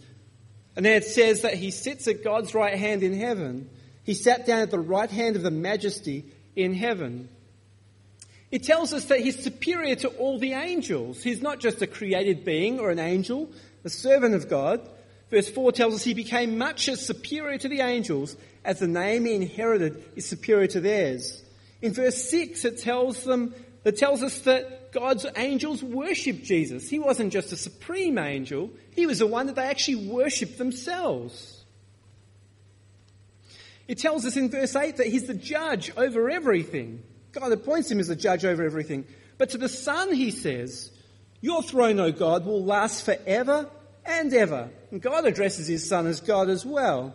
and 0.76 0.84
then 0.84 0.94
it 0.96 1.04
says 1.04 1.42
that 1.42 1.54
he 1.54 1.70
sits 1.70 2.06
at 2.06 2.22
God's 2.22 2.54
right 2.54 2.78
hand 2.78 3.02
in 3.02 3.18
heaven. 3.18 3.68
He 4.04 4.14
sat 4.14 4.46
down 4.46 4.60
at 4.60 4.70
the 4.70 4.78
right 4.78 5.10
hand 5.10 5.36
of 5.36 5.42
the 5.42 5.50
majesty 5.50 6.24
in 6.54 6.74
heaven. 6.74 7.28
It 8.50 8.62
tells 8.62 8.92
us 8.92 9.06
that 9.06 9.20
he's 9.20 9.42
superior 9.42 9.96
to 9.96 10.08
all 10.08 10.38
the 10.38 10.52
angels. 10.52 11.22
He's 11.22 11.42
not 11.42 11.58
just 11.58 11.82
a 11.82 11.86
created 11.86 12.44
being 12.44 12.80
or 12.80 12.90
an 12.90 12.98
angel, 12.98 13.50
a 13.84 13.90
servant 13.90 14.34
of 14.34 14.48
God. 14.48 14.88
Verse 15.30 15.50
4 15.50 15.72
tells 15.72 15.94
us 15.94 16.04
he 16.04 16.14
became 16.14 16.56
much 16.56 16.88
as 16.88 17.04
superior 17.04 17.58
to 17.58 17.68
the 17.68 17.80
angels 17.80 18.36
as 18.64 18.78
the 18.78 18.88
name 18.88 19.26
he 19.26 19.34
inherited 19.34 20.02
is 20.16 20.26
superior 20.26 20.66
to 20.68 20.80
theirs. 20.80 21.42
In 21.82 21.92
verse 21.92 22.30
6 22.30 22.64
it 22.64 22.78
tells 22.78 23.24
them 23.24 23.54
it 23.84 23.98
tells 23.98 24.22
us 24.22 24.40
that 24.40 24.77
God's 24.92 25.26
angels 25.36 25.82
worship 25.82 26.42
Jesus. 26.42 26.88
He 26.88 26.98
wasn't 26.98 27.32
just 27.32 27.52
a 27.52 27.56
supreme 27.56 28.18
angel, 28.18 28.70
he 28.90 29.06
was 29.06 29.18
the 29.20 29.26
one 29.26 29.46
that 29.46 29.56
they 29.56 29.66
actually 29.66 30.08
worshiped 30.08 30.58
themselves. 30.58 31.64
It 33.86 33.98
tells 33.98 34.26
us 34.26 34.36
in 34.36 34.50
verse 34.50 34.76
8 34.76 34.98
that 34.98 35.06
he's 35.06 35.26
the 35.26 35.34
judge 35.34 35.90
over 35.96 36.28
everything. 36.28 37.02
God 37.32 37.52
appoints 37.52 37.90
him 37.90 38.00
as 38.00 38.08
the 38.08 38.16
judge 38.16 38.44
over 38.44 38.62
everything. 38.62 39.06
But 39.38 39.50
to 39.50 39.58
the 39.58 39.68
Son, 39.68 40.12
he 40.12 40.30
says, 40.30 40.90
Your 41.40 41.62
throne, 41.62 41.98
O 41.98 42.12
God, 42.12 42.44
will 42.44 42.62
last 42.62 43.04
forever 43.04 43.70
and 44.04 44.32
ever. 44.34 44.68
And 44.90 45.00
God 45.00 45.26
addresses 45.26 45.68
his 45.68 45.88
Son 45.88 46.06
as 46.06 46.20
God 46.20 46.50
as 46.50 46.66
well. 46.66 47.14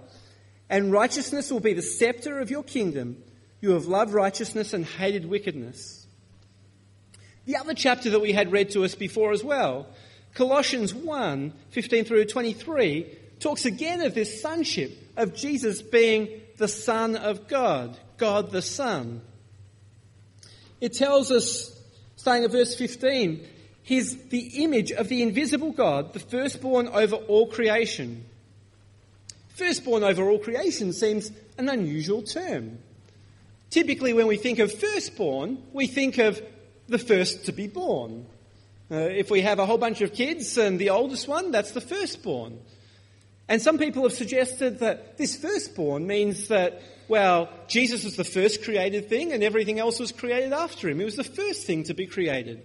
And 0.69 0.91
righteousness 0.91 1.51
will 1.51 1.59
be 1.59 1.73
the 1.73 1.81
scepter 1.83 2.39
of 2.39 2.49
your 2.49 2.63
kingdom. 2.63 3.21
You 3.62 3.71
have 3.71 3.86
loved 3.86 4.13
righteousness 4.13 4.73
and 4.73 4.86
hated 4.86 5.25
wickedness. 5.25 6.02
The 7.45 7.58
other 7.58 7.73
chapter 7.73 8.10
that 8.12 8.21
we 8.21 8.32
had 8.32 8.51
read 8.51 8.71
to 8.71 8.86
us 8.86 8.95
before 8.95 9.32
as 9.32 9.43
well, 9.43 9.88
Colossians 10.34 10.93
1 10.93 11.53
15 11.71 12.06
through 12.06 12.25
23, 12.25 13.08
talks 13.39 13.65
again 13.65 14.01
of 14.01 14.13
this 14.13 14.41
sonship, 14.41 14.91
of 15.17 15.36
Jesus 15.36 15.82
being 15.82 16.29
the 16.58 16.67
Son 16.67 17.15
of 17.15 17.47
God, 17.47 17.97
God 18.17 18.51
the 18.51 18.62
Son. 18.62 19.21
It 20.79 20.93
tells 20.93 21.32
us, 21.32 21.77
starting 22.15 22.45
at 22.45 22.51
verse 22.51 22.75
15, 22.75 23.47
He's 23.84 24.17
the 24.27 24.63
image 24.63 24.93
of 24.93 25.10
the 25.10 25.21
invisible 25.21 25.71
God, 25.71 26.13
the 26.13 26.19
firstborn 26.19 26.88
over 26.88 27.17
all 27.17 27.47
creation. 27.47 28.23
Firstborn 29.49 30.03
over 30.03 30.29
all 30.29 30.39
creation 30.39 30.93
seems 30.93 31.32
an 31.58 31.67
unusual 31.67 32.21
term. 32.21 32.79
Typically, 33.69 34.13
when 34.13 34.27
we 34.27 34.38
think 34.38 34.60
of 34.60 34.73
firstborn, 34.73 35.62
we 35.73 35.88
think 35.88 36.17
of 36.17 36.41
the 36.93 36.99
first 36.99 37.47
to 37.47 37.51
be 37.51 37.67
born. 37.67 38.25
Uh, 38.89 38.95
if 38.95 39.32
we 39.32 39.41
have 39.41 39.58
a 39.58 39.65
whole 39.65 39.79
bunch 39.79 40.01
of 40.01 40.13
kids 40.13 40.58
and 40.60 40.79
the 40.79 40.91
oldest 40.91 41.27
one, 41.27 41.49
that's 41.49 41.71
the 41.71 41.82
firstborn. 41.82 42.60
And 43.49 43.60
some 43.62 43.79
people 43.79 44.03
have 44.03 44.13
suggested 44.13 44.79
that 44.79 45.17
this 45.17 45.36
firstborn 45.36 46.06
means 46.06 46.49
that, 46.49 46.82
well, 47.08 47.49
Jesus 47.67 48.03
was 48.03 48.15
the 48.15 48.23
first 48.23 48.63
created 48.63 49.10
thing 49.10 49.34
and 49.34 49.43
everything 49.43 49.79
else 49.79 49.99
was 49.99 50.12
created 50.12 50.53
after 50.53 50.88
him. 50.88 50.99
He 50.99 51.06
was 51.06 51.15
the 51.15 51.23
first 51.23 51.65
thing 51.65 51.84
to 51.86 51.95
be 51.95 52.06
created. 52.06 52.62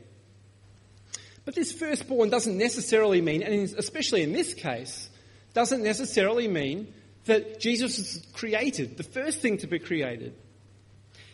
But 1.47 1.55
this 1.55 1.73
firstborn 1.73 2.29
doesn't 2.29 2.59
necessarily 2.59 3.23
mean, 3.23 3.43
and 3.43 3.75
especially 3.79 4.23
in 4.23 4.35
this 4.35 4.53
case, 4.53 5.09
doesn't 5.55 5.83
necessarily 5.83 6.49
mean 6.49 6.93
that 7.25 7.59
Jesus 7.61 7.97
was 7.97 8.27
created, 8.35 8.99
the 8.99 9.03
first 9.03 9.41
thing 9.41 9.57
to 9.59 9.67
be 9.67 9.79
created. 9.79 10.35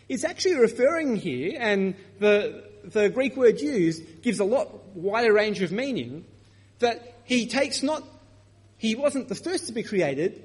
It's 0.09 0.23
actually 0.25 0.57
referring 0.57 1.17
here, 1.17 1.57
and 1.59 1.95
the, 2.21 2.63
the 2.85 3.09
Greek 3.09 3.37
word 3.37 3.61
used 3.61 4.23
gives 4.23 4.41
a 4.41 4.45
lot 4.45 4.97
wider 4.97 5.33
range 5.33 5.63
of 5.63 5.73
meaning, 5.73 6.25
that 6.79 7.15
he 7.25 7.47
takes 7.47 7.83
not, 7.83 8.03
he 8.77 8.95
wasn't 8.95 9.29
the 9.29 9.35
first 9.35 9.67
to 9.67 9.73
be 9.73 9.83
created, 9.83 10.43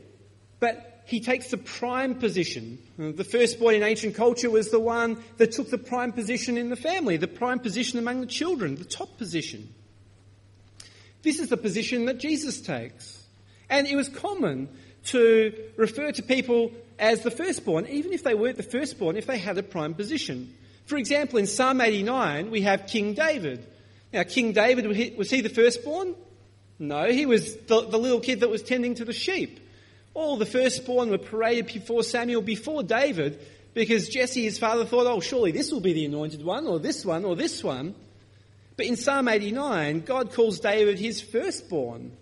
but 0.59 1.03
he 1.05 1.19
takes 1.19 1.49
the 1.49 1.57
prime 1.57 2.15
position. 2.15 2.77
The 2.97 3.23
firstborn 3.23 3.75
in 3.75 3.83
ancient 3.83 4.15
culture 4.15 4.49
was 4.49 4.69
the 4.69 4.79
one 4.79 5.23
that 5.37 5.51
took 5.51 5.69
the 5.69 5.77
prime 5.77 6.11
position 6.11 6.57
in 6.57 6.69
the 6.69 6.75
family, 6.75 7.17
the 7.17 7.27
prime 7.27 7.59
position 7.59 7.97
among 7.97 8.21
the 8.21 8.27
children, 8.27 8.75
the 8.75 8.85
top 8.85 9.17
position. 9.17 9.73
This 11.23 11.39
is 11.39 11.49
the 11.49 11.57
position 11.57 12.05
that 12.05 12.19
Jesus 12.19 12.61
takes. 12.61 13.23
And 13.69 13.87
it 13.87 13.95
was 13.95 14.07
common 14.07 14.69
to 15.05 15.53
refer 15.77 16.11
to 16.11 16.21
people 16.21 16.71
as 16.99 17.21
the 17.21 17.31
firstborn, 17.31 17.87
even 17.87 18.13
if 18.13 18.23
they 18.23 18.35
weren't 18.35 18.57
the 18.57 18.63
firstborn, 18.63 19.15
if 19.17 19.25
they 19.25 19.37
had 19.37 19.57
a 19.57 19.63
prime 19.63 19.95
position. 19.95 20.53
For 20.89 20.97
example, 20.97 21.37
in 21.37 21.45
Psalm 21.45 21.81
89, 21.81 22.49
we 22.49 22.61
have 22.61 22.87
King 22.87 23.13
David. 23.13 23.63
Now, 24.11 24.23
King 24.23 24.53
David, 24.53 25.15
was 25.15 25.29
he 25.29 25.41
the 25.41 25.47
firstborn? 25.47 26.15
No, 26.79 27.11
he 27.11 27.27
was 27.27 27.57
the, 27.57 27.81
the 27.81 27.99
little 27.99 28.19
kid 28.19 28.39
that 28.39 28.49
was 28.49 28.63
tending 28.63 28.95
to 28.95 29.05
the 29.05 29.13
sheep. 29.13 29.59
All 30.15 30.35
the 30.35 30.47
firstborn 30.47 31.11
were 31.11 31.19
paraded 31.19 31.67
before 31.67 32.01
Samuel, 32.01 32.41
before 32.41 32.81
David, 32.81 33.39
because 33.75 34.09
Jesse, 34.09 34.41
his 34.41 34.57
father, 34.57 34.83
thought, 34.83 35.05
oh, 35.05 35.19
surely 35.19 35.51
this 35.51 35.71
will 35.71 35.79
be 35.79 35.93
the 35.93 36.05
anointed 36.05 36.43
one, 36.43 36.65
or 36.65 36.79
this 36.79 37.05
one, 37.05 37.23
or 37.23 37.35
this 37.35 37.63
one. 37.63 37.93
But 38.75 38.87
in 38.87 38.95
Psalm 38.95 39.27
89, 39.27 40.01
God 40.01 40.33
calls 40.33 40.59
David 40.59 40.97
his 40.97 41.21
firstborn, 41.21 42.17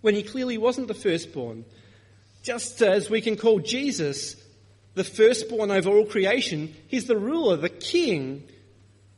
when 0.00 0.14
he 0.14 0.22
clearly 0.22 0.56
wasn't 0.56 0.88
the 0.88 0.94
firstborn. 0.94 1.66
Just 2.42 2.80
as 2.80 3.10
we 3.10 3.20
can 3.20 3.36
call 3.36 3.58
Jesus 3.58 4.41
the 4.94 5.04
firstborn 5.04 5.70
over 5.70 5.90
all 5.90 6.06
creation, 6.06 6.74
he's 6.88 7.06
the 7.06 7.16
ruler, 7.16 7.56
the 7.56 7.68
king, 7.68 8.44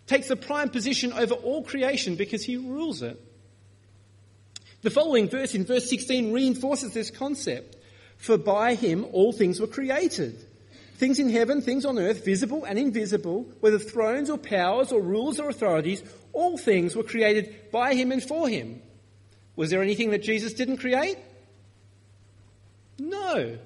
takes 0.07 0.29
the 0.29 0.37
prime 0.37 0.69
position 0.69 1.13
over 1.13 1.35
all 1.35 1.63
creation 1.63 2.17
because 2.17 2.45
he 2.45 2.57
rules 2.57 3.03
it. 3.03 3.21
The 4.83 4.91
following 4.91 5.29
verse 5.29 5.55
in 5.55 5.65
verse 5.65 5.89
16 5.89 6.33
reinforces 6.33 6.93
this 6.93 7.11
concept. 7.11 7.77
For 8.19 8.39
by 8.39 8.75
him 8.75 9.07
all 9.13 9.33
things 9.33 9.61
were 9.61 9.67
created. 9.67 10.39
Things 10.97 11.19
in 11.19 11.29
heaven, 11.29 11.61
things 11.61 11.85
on 11.85 11.99
earth, 11.99 12.25
visible 12.25 12.65
and 12.65 12.79
invisible, 12.79 13.47
whether 13.61 13.79
thrones 13.79 14.31
or 14.31 14.39
powers 14.39 14.93
or 14.93 15.01
rulers 15.01 15.41
or 15.41 15.49
authorities, 15.49 16.03
all 16.33 16.57
things 16.57 16.95
were 16.95 17.03
created 17.03 17.73
by 17.73 17.95
him 17.95 18.13
and 18.13 18.23
for 18.23 18.49
him. 18.49 18.81
Was 19.57 19.71
there 19.71 19.83
anything 19.83 20.11
that 20.11 20.23
Jesus 20.23 20.53
didn't 20.53 20.77
create? 20.77 21.19
No. 22.99 23.59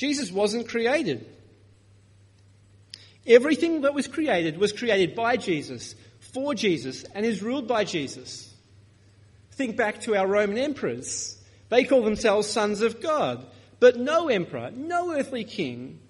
Jesus 0.00 0.32
wasn't 0.32 0.66
created. 0.66 1.26
Everything 3.26 3.82
that 3.82 3.92
was 3.92 4.08
created 4.08 4.56
was 4.56 4.72
created 4.72 5.14
by 5.14 5.36
Jesus, 5.36 5.94
for 6.20 6.54
Jesus, 6.54 7.04
and 7.14 7.26
is 7.26 7.42
ruled 7.42 7.68
by 7.68 7.84
Jesus. 7.84 8.50
Think 9.52 9.76
back 9.76 10.00
to 10.00 10.16
our 10.16 10.26
Roman 10.26 10.56
emperors. 10.56 11.36
They 11.68 11.84
call 11.84 12.02
themselves 12.02 12.48
sons 12.48 12.80
of 12.80 13.02
God. 13.02 13.44
But 13.78 13.98
no 13.98 14.30
emperor, 14.30 14.70
no 14.74 15.12
earthly 15.12 15.44
king 15.44 16.00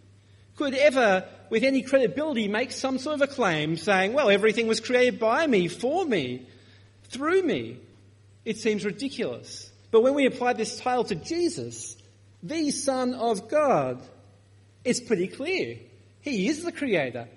could 0.55 0.75
ever, 0.75 1.25
with 1.49 1.65
any 1.65 1.83
credibility, 1.83 2.47
make 2.47 2.71
some 2.71 2.97
sort 2.97 3.21
of 3.21 3.23
a 3.23 3.35
claim 3.35 3.77
saying, 3.77 4.13
well, 4.13 4.31
everything 4.31 4.69
was 4.69 4.79
created 4.79 5.19
by 5.19 5.49
me, 5.49 5.67
for 5.67 6.05
me, 6.05 6.47
through 7.09 7.43
me. 7.43 7.79
It 8.45 8.57
seems 8.57 8.85
ridiculous. 8.85 9.69
But 9.91 10.03
when 10.03 10.15
we 10.15 10.27
apply 10.27 10.53
this 10.53 10.79
title 10.79 11.03
to 11.05 11.17
Jesus, 11.17 11.97
the 12.43 12.71
Son 12.71 13.15
of 13.15 13.49
God, 13.49 14.03
it's 14.85 15.01
pretty 15.01 15.29
clear. 15.29 15.79
He 16.21 16.49
is 16.49 16.63
the 16.63 16.73
Creator. 16.73 17.29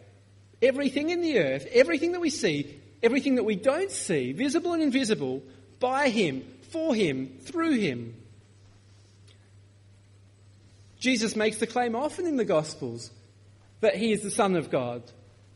Everything 0.62 1.10
in 1.10 1.22
the 1.22 1.39
earth, 1.39 1.68
everything 1.72 2.13
that 2.13 2.22
we 2.22 2.30
see, 2.30 2.80
everything 3.02 3.36
that 3.36 3.44
we 3.44 3.56
don't 3.56 3.92
see, 3.92 4.32
visible 4.32 4.74
and 4.74 4.82
invisible, 4.82 5.42
by 5.80 6.10
Him, 6.10 6.46
for 6.70 6.96
Him, 6.96 7.38
through 7.42 7.78
Him. 7.78 8.16
Jesus 11.00 11.36
makes 11.36 11.58
the 11.58 11.68
claim 11.68 11.96
often 11.96 12.26
in 12.26 12.38
the 12.38 12.46
Gospels 12.46 13.12
that 13.82 13.96
He 13.96 14.13
is 14.13 14.22
the 14.22 14.32
Son 14.32 14.56
of 14.56 14.70
God, 14.72 15.04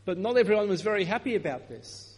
but 0.03 0.17
not 0.17 0.37
everyone 0.37 0.67
was 0.67 0.81
very 0.81 1.05
happy 1.05 1.35
about 1.35 1.69
this. 1.69 2.17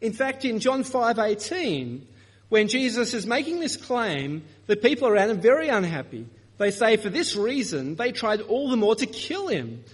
In 0.00 0.12
fact, 0.12 0.44
in 0.44 0.60
John 0.60 0.84
5:18, 0.84 2.06
when 2.48 2.68
Jesus 2.68 3.12
is 3.12 3.26
making 3.26 3.60
this 3.60 3.76
claim, 3.76 4.44
the 4.66 4.76
people 4.76 5.08
around 5.08 5.30
him 5.30 5.38
are 5.38 5.40
very 5.40 5.68
unhappy. 5.68 6.26
They 6.58 6.72
say 6.72 6.96
for 6.96 7.08
this 7.08 7.36
reason 7.36 7.94
they 7.94 8.12
tried 8.12 8.40
all 8.42 8.68
the 8.68 8.76
more 8.76 8.96
to 8.96 9.06
kill 9.06 9.48
him. 9.48 9.84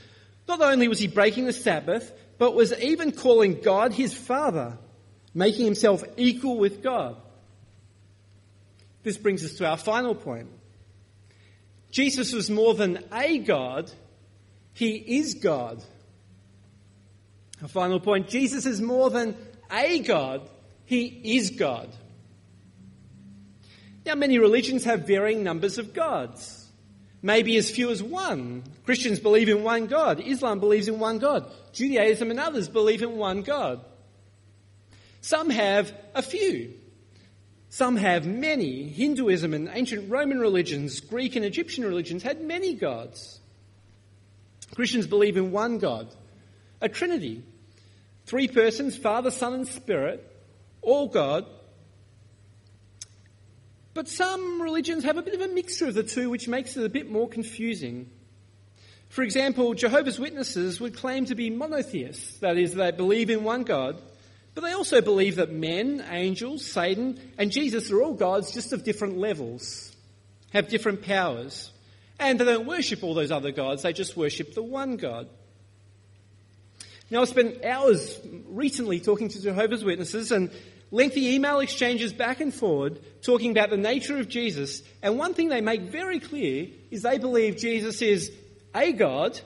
Not 0.49 0.61
only 0.61 0.89
was 0.89 0.99
he 0.99 1.07
breaking 1.07 1.45
the 1.45 1.53
Sabbath, 1.53 2.13
but 2.39 2.55
was 2.55 2.73
even 2.81 3.13
calling 3.13 3.61
God 3.61 3.93
his 3.93 4.13
Father, 4.13 4.77
making 5.33 5.65
himself 5.65 6.03
equal 6.17 6.59
with 6.59 6.83
God. 6.83 7.17
This 9.03 9.19
brings 9.19 9.45
us 9.45 9.55
to 9.55 9.67
our 9.67 9.77
final 9.77 10.15
point. 10.15 10.49
Jesus 11.91 12.33
was 12.33 12.51
more 12.51 12.75
than 12.75 13.05
a 13.13 13.39
God, 13.39 13.91
he 14.73 14.97
is 14.97 15.35
God. 15.35 15.83
Our 17.63 17.69
final 17.69 18.01
point 18.01 18.29
Jesus 18.29 18.67
is 18.67 18.81
more 18.81 19.11
than 19.11 19.37
a 19.71 20.01
God, 20.01 20.49
he 20.87 21.37
is 21.37 21.51
God. 21.51 21.89
Now, 24.07 24.15
many 24.15 24.39
religions 24.39 24.85
have 24.85 25.07
varying 25.07 25.43
numbers 25.43 25.79
of 25.79 25.95
gods. 25.95 26.69
Maybe 27.23 27.57
as 27.57 27.71
few 27.71 27.91
as 27.91 28.03
one. 28.03 28.65
Christians 28.85 29.19
believe 29.19 29.49
in 29.49 29.63
one 29.63 29.87
God. 29.87 30.21
Islam 30.21 30.61
believes 30.61 30.89
in 30.89 30.99
one 30.99 31.19
God. 31.19 31.51
Judaism 31.73 32.31
and 32.31 32.39
others 32.39 32.69
believe 32.69 33.03
in 33.03 33.17
one 33.17 33.43
God. 33.43 33.81
Some 35.23 35.49
have 35.49 35.91
a 36.15 36.21
few. 36.21 36.75
Some 37.71 37.97
have 37.97 38.27
many. 38.27 38.89
Hinduism 38.89 39.55
and 39.55 39.71
ancient 39.73 40.11
Roman 40.11 40.39
religions, 40.39 41.01
Greek 41.01 41.35
and 41.35 41.47
Egyptian 41.47 41.85
religions 41.85 42.23
had 42.23 42.43
many 42.43 42.75
gods. 42.75 43.41
Christians 44.75 45.07
believe 45.07 45.39
in 45.39 45.51
one 45.51 45.79
God, 45.79 46.15
a 46.81 46.91
Trinity. 46.91 47.43
Three 48.27 48.49
persons, 48.49 48.97
Father, 48.97 49.31
Son, 49.31 49.55
and 49.55 49.67
Spirit, 49.67 50.31
all 50.83 51.09
God, 51.09 51.47
but 53.95 54.09
some 54.09 54.61
religions 54.61 55.05
have 55.05 55.17
a 55.17 55.23
bit 55.23 55.35
of 55.35 55.41
a 55.41 55.49
mixture 55.49 55.87
of 55.87 55.95
the 55.95 56.03
two, 56.03 56.29
which 56.29 56.49
makes 56.49 56.77
it 56.77 56.85
a 56.85 56.89
bit 56.89 57.11
more 57.11 57.29
confusing. 57.29 58.11
For 59.09 59.23
example, 59.23 59.75
Jehovah's 59.75 60.19
Witnesses 60.19 60.81
would 60.81 60.97
claim 60.97 61.27
to 61.27 61.37
be 61.37 61.49
monotheists, 61.49 62.39
that 62.41 62.59
is, 62.59 62.75
they 62.75 62.91
believe 62.91 63.31
in 63.31 63.45
one 63.45 63.63
God, 63.63 63.97
but 64.55 64.63
they 64.63 64.73
also 64.73 65.01
believe 65.01 65.37
that 65.37 65.53
men, 65.53 66.05
angels, 66.11 66.67
Satan, 66.67 67.21
and 67.39 67.53
Jesus 67.53 67.93
are 67.93 68.03
all 68.03 68.15
gods 68.15 68.53
just 68.53 68.73
of 68.73 68.83
different 68.83 69.17
levels, 69.17 69.95
have 70.53 70.69
different 70.69 71.03
powers. 71.03 71.71
And 72.19 72.39
they 72.39 72.45
don't 72.45 72.67
worship 72.67 73.03
all 73.03 73.15
those 73.15 73.31
other 73.31 73.53
gods, 73.53 73.83
they 73.83 73.93
just 73.93 74.17
worship 74.17 74.55
the 74.55 74.63
one 74.63 74.97
God. 74.97 75.29
Now, 77.11 77.21
I 77.23 77.25
spent 77.27 77.65
hours 77.65 78.19
recently 78.47 78.99
talking 78.99 79.29
to 79.29 79.41
Jehovah's 79.41 79.85
Witnesses, 79.85 80.33
and 80.33 80.51
lengthy 80.91 81.35
email 81.35 81.61
exchanges 81.61 82.13
back 82.13 82.41
and 82.41 82.55
forward 82.55 83.01
talking 83.23 83.51
about 83.51 83.71
the 83.71 83.77
nature 83.77 84.19
of 84.19 84.29
Jesus. 84.29 84.83
And 85.03 85.19
one 85.19 85.35
thing 85.35 85.49
they 85.49 85.61
make 85.61 85.83
very 85.83 86.21
clear 86.21 86.69
is 86.91 87.03
they 87.03 87.19
believe 87.19 87.57
Jesus 87.57 88.03
is 88.03 88.31
a 88.75 88.93
God, 88.93 89.41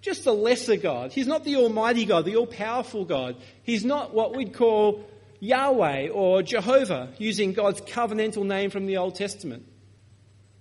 just 0.00 0.26
a 0.26 0.32
lesser 0.32 0.76
God. 0.76 1.12
He's 1.12 1.26
not 1.26 1.44
the 1.44 1.56
Almighty 1.56 2.04
God, 2.04 2.24
the 2.24 2.36
all 2.36 2.46
powerful 2.46 3.04
God. 3.04 3.36
He's 3.62 3.84
not 3.84 4.14
what 4.14 4.36
we'd 4.36 4.54
call 4.54 5.04
Yahweh 5.40 6.08
or 6.08 6.42
Jehovah, 6.42 7.10
using 7.18 7.52
God's 7.52 7.80
covenantal 7.82 8.46
name 8.46 8.70
from 8.70 8.86
the 8.86 8.96
Old 8.96 9.14
Testament. 9.14 9.66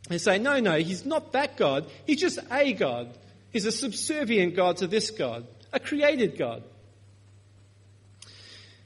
They 0.09 0.17
say, 0.17 0.37
no, 0.37 0.59
no, 0.59 0.77
he's 0.77 1.05
not 1.05 1.31
that 1.31 1.55
God. 1.55 1.87
He's 2.05 2.19
just 2.19 2.39
a 2.51 2.73
God. 2.73 3.17
He's 3.51 3.65
a 3.65 3.71
subservient 3.71 4.55
God 4.55 4.77
to 4.77 4.87
this 4.87 5.11
God, 5.11 5.47
a 5.71 5.79
created 5.79 6.37
God. 6.37 6.63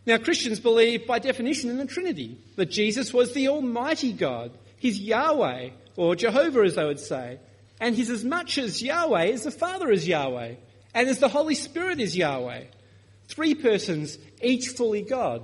Now, 0.08 0.18
Christians 0.18 0.62
believe 0.62 1.06
by 1.06 1.20
definition 1.20 1.70
in 1.70 1.78
the 1.78 1.86
Trinity 1.86 2.38
that 2.56 2.72
Jesus 2.72 3.14
was 3.14 3.34
the 3.34 3.50
Almighty 3.50 4.14
God. 4.14 4.52
He's 4.78 5.02
Yahweh, 5.02 5.72
or 5.98 6.16
Jehovah 6.16 6.62
as 6.62 6.76
they 6.76 6.86
would 6.86 7.02
say. 7.02 7.40
And 7.82 7.94
he's 7.94 8.10
as 8.10 8.24
much 8.24 8.58
as 8.58 8.82
Yahweh 8.82 9.34
as 9.34 9.44
the 9.44 9.52
Father 9.52 9.92
is 9.92 10.08
Yahweh, 10.08 10.56
and 10.94 11.10
as 11.10 11.20
the 11.20 11.28
Holy 11.28 11.56
Spirit 11.56 12.00
is 12.00 12.16
Yahweh. 12.16 12.64
Three 13.28 13.54
persons, 13.54 14.18
each 14.42 14.70
fully 14.70 15.02
God. 15.02 15.44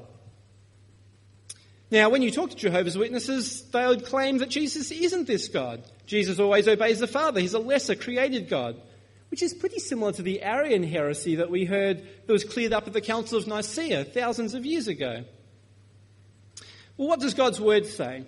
Now, 1.91 2.09
when 2.09 2.21
you 2.21 2.31
talk 2.31 2.51
to 2.51 2.55
Jehovah's 2.55 2.97
Witnesses, 2.97 3.63
they 3.63 3.85
would 3.85 4.05
claim 4.05 4.37
that 4.37 4.49
Jesus 4.49 4.91
isn't 4.91 5.27
this 5.27 5.49
God. 5.49 5.83
Jesus 6.05 6.39
always 6.39 6.69
obeys 6.69 6.99
the 6.99 7.07
Father. 7.07 7.41
He's 7.41 7.53
a 7.53 7.59
lesser 7.59 7.95
created 7.95 8.47
God 8.47 8.77
which 9.33 9.41
is 9.41 9.51
pretty 9.51 9.79
similar 9.79 10.11
to 10.11 10.21
the 10.21 10.43
Arian 10.43 10.83
heresy 10.83 11.37
that 11.37 11.49
we 11.49 11.65
heard 11.65 12.03
that 12.27 12.31
was 12.31 12.43
cleared 12.43 12.71
up 12.71 12.85
at 12.85 12.93
the 12.93 13.01
Council 13.01 13.39
of 13.39 13.47
Nicaea 13.47 14.05
thousands 14.05 14.53
of 14.53 14.63
years 14.63 14.87
ago. 14.87 15.23
Well, 16.97 17.07
what 17.07 17.19
does 17.19 17.33
God's 17.33 17.59
Word 17.59 17.87
say? 17.87 18.25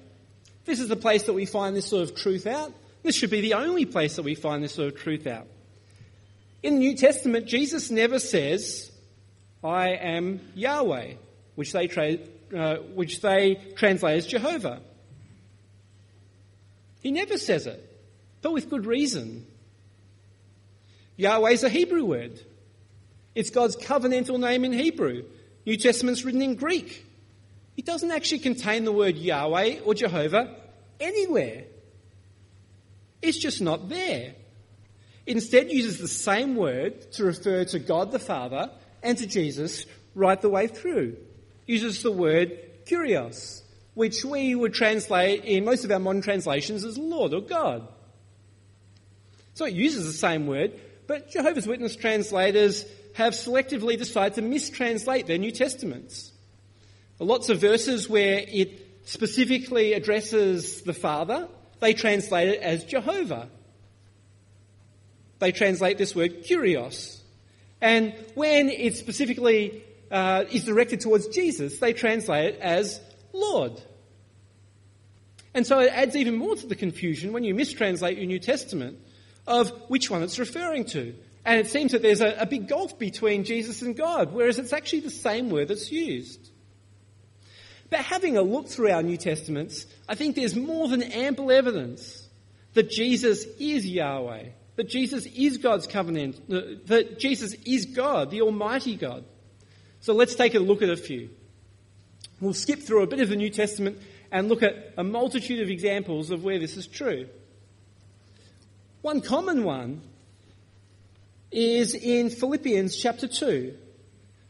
This 0.65 0.79
is 0.79 0.87
the 0.87 0.95
place 0.95 1.21
that 1.27 1.33
we 1.33 1.45
find 1.45 1.75
this 1.75 1.85
sort 1.85 2.09
of 2.09 2.15
truth 2.15 2.47
out. 2.47 2.73
This 3.03 3.15
should 3.15 3.29
be 3.29 3.41
the 3.41 3.53
only 3.53 3.85
place 3.85 4.15
that 4.15 4.23
we 4.23 4.33
find 4.33 4.63
this 4.63 4.73
sort 4.73 4.95
of 4.95 4.99
truth 4.99 5.27
out. 5.27 5.45
In 6.63 6.73
the 6.73 6.79
New 6.79 6.95
Testament, 6.95 7.45
Jesus 7.45 7.91
never 7.91 8.17
says, 8.17 8.91
I 9.63 9.89
am 9.89 10.39
Yahweh, 10.55 11.13
which 11.53 11.71
they, 11.71 11.85
tra- 11.85 12.17
uh, 12.57 12.77
which 12.95 13.21
they 13.21 13.61
translate 13.75 14.17
as 14.17 14.25
Jehovah. 14.25 14.81
He 17.03 17.11
never 17.11 17.37
says 17.37 17.67
it, 17.67 18.07
but 18.41 18.53
with 18.53 18.71
good 18.71 18.87
reason. 18.87 19.45
Yahweh 21.17 21.51
is 21.51 21.63
a 21.63 21.69
Hebrew 21.69 22.05
word. 22.05 22.39
It's 23.33 23.49
God's 23.49 23.75
covenantal 23.75 24.39
name 24.39 24.65
in 24.65 24.73
Hebrew. 24.73 25.23
New 25.65 25.77
Testament's 25.77 26.23
written 26.23 26.41
in 26.41 26.55
Greek. 26.55 27.05
It 27.77 27.85
doesn't 27.85 28.11
actually 28.11 28.39
contain 28.39 28.85
the 28.85 28.91
word 28.91 29.17
Yahweh 29.17 29.79
or 29.83 29.93
Jehovah 29.93 30.55
anywhere. 30.99 31.63
It's 33.21 33.37
just 33.37 33.61
not 33.61 33.89
there. 33.89 34.35
It 35.25 35.35
instead 35.35 35.71
uses 35.71 35.97
the 35.97 36.07
same 36.07 36.55
word 36.55 37.11
to 37.13 37.25
refer 37.25 37.65
to 37.65 37.79
God 37.79 38.11
the 38.11 38.19
Father 38.19 38.69
and 39.01 39.17
to 39.17 39.25
Jesus 39.25 39.85
right 40.13 40.39
the 40.39 40.49
way 40.49 40.67
through. 40.67 41.17
It 41.67 41.73
uses 41.73 42.03
the 42.03 42.11
word 42.11 42.57
kurios, 42.85 43.61
which 43.95 44.23
we 44.23 44.53
would 44.53 44.73
translate 44.73 45.43
in 45.43 45.65
most 45.65 45.83
of 45.83 45.91
our 45.91 45.99
modern 45.99 46.21
translations 46.21 46.85
as 46.85 46.97
Lord 46.97 47.33
or 47.33 47.41
God. 47.41 47.87
So 49.55 49.65
it 49.65 49.73
uses 49.73 50.05
the 50.05 50.13
same 50.13 50.47
word, 50.47 50.79
but 51.07 51.29
Jehovah's 51.29 51.67
Witness 51.67 51.95
translators 51.95 52.85
have 53.13 53.33
selectively 53.33 53.97
decided 53.97 54.35
to 54.35 54.41
mistranslate 54.41 55.25
their 55.25 55.37
New 55.37 55.51
Testaments. 55.51 56.31
Lots 57.19 57.49
of 57.49 57.59
verses 57.59 58.09
where 58.09 58.43
it 58.47 58.85
specifically 59.05 59.93
addresses 59.93 60.81
the 60.81 60.93
Father, 60.93 61.47
they 61.79 61.93
translate 61.93 62.49
it 62.49 62.61
as 62.61 62.83
Jehovah. 62.83 63.49
They 65.39 65.51
translate 65.51 65.97
this 65.97 66.15
word 66.15 66.43
Kyrios. 66.43 67.21
And 67.81 68.13
when 68.33 68.69
it 68.69 68.95
specifically 68.95 69.83
uh, 70.11 70.45
is 70.51 70.65
directed 70.65 71.01
towards 71.01 71.27
Jesus, 71.27 71.79
they 71.79 71.93
translate 71.93 72.55
it 72.55 72.59
as 72.61 72.99
Lord. 73.31 73.81
And 75.53 75.65
so 75.65 75.79
it 75.79 75.91
adds 75.93 76.15
even 76.15 76.35
more 76.35 76.55
to 76.55 76.67
the 76.67 76.75
confusion 76.75 77.31
when 77.31 77.43
you 77.43 77.55
mistranslate 77.55 78.17
your 78.17 78.25
New 78.25 78.39
Testament 78.39 78.99
of 79.47 79.69
which 79.87 80.09
one 80.09 80.23
it's 80.23 80.39
referring 80.39 80.85
to. 80.85 81.15
And 81.45 81.59
it 81.59 81.69
seems 81.69 81.91
that 81.91 82.01
there's 82.01 82.21
a, 82.21 82.35
a 82.39 82.45
big 82.45 82.67
gulf 82.67 82.97
between 82.97 83.43
Jesus 83.43 83.81
and 83.81 83.95
God, 83.95 84.33
whereas 84.33 84.57
it's 84.57 84.73
actually 84.73 85.01
the 85.01 85.11
same 85.11 85.49
word 85.49 85.67
that's 85.67 85.91
used. 85.91 86.49
But 87.89 87.99
having 87.99 88.35
a 88.35 88.41
look 88.41 88.67
through 88.67 88.91
our 88.91 89.03
New 89.03 89.17
Testaments, 89.17 89.85
I 90.09 90.15
think 90.15 90.35
there's 90.35 90.55
more 90.55 90.87
than 90.87 91.03
ample 91.03 91.51
evidence 91.51 92.27
that 92.73 92.89
Jesus 92.89 93.45
is 93.59 93.85
Yahweh, 93.85 94.49
that 94.75 94.89
Jesus 94.89 95.27
is 95.27 95.59
God's 95.59 95.85
covenant, 95.85 96.41
uh, 96.51 96.61
that 96.85 97.19
Jesus 97.19 97.53
is 97.65 97.85
God, 97.85 98.31
the 98.31 98.41
Almighty 98.41 98.95
God. 98.95 99.23
So 99.99 100.13
let's 100.13 100.35
take 100.35 100.55
a 100.55 100.59
look 100.59 100.81
at 100.81 100.89
a 100.89 100.97
few. 100.97 101.29
We'll 102.41 102.53
skip 102.53 102.81
through 102.81 103.03
a 103.03 103.07
bit 103.07 103.19
of 103.19 103.29
the 103.29 103.35
New 103.35 103.49
Testament 103.49 103.99
and 104.31 104.49
look 104.49 104.63
at 104.63 104.93
a 104.97 105.03
multitude 105.03 105.61
of 105.61 105.69
examples 105.69 106.31
of 106.31 106.43
where 106.43 106.59
this 106.59 106.75
is 106.75 106.87
true. 106.87 107.27
One 109.05 109.21
common 109.21 109.63
one 109.63 110.01
is 111.51 111.93
in 111.93 112.31
Philippians 112.31 112.97
chapter 112.97 113.27
2. 113.27 113.77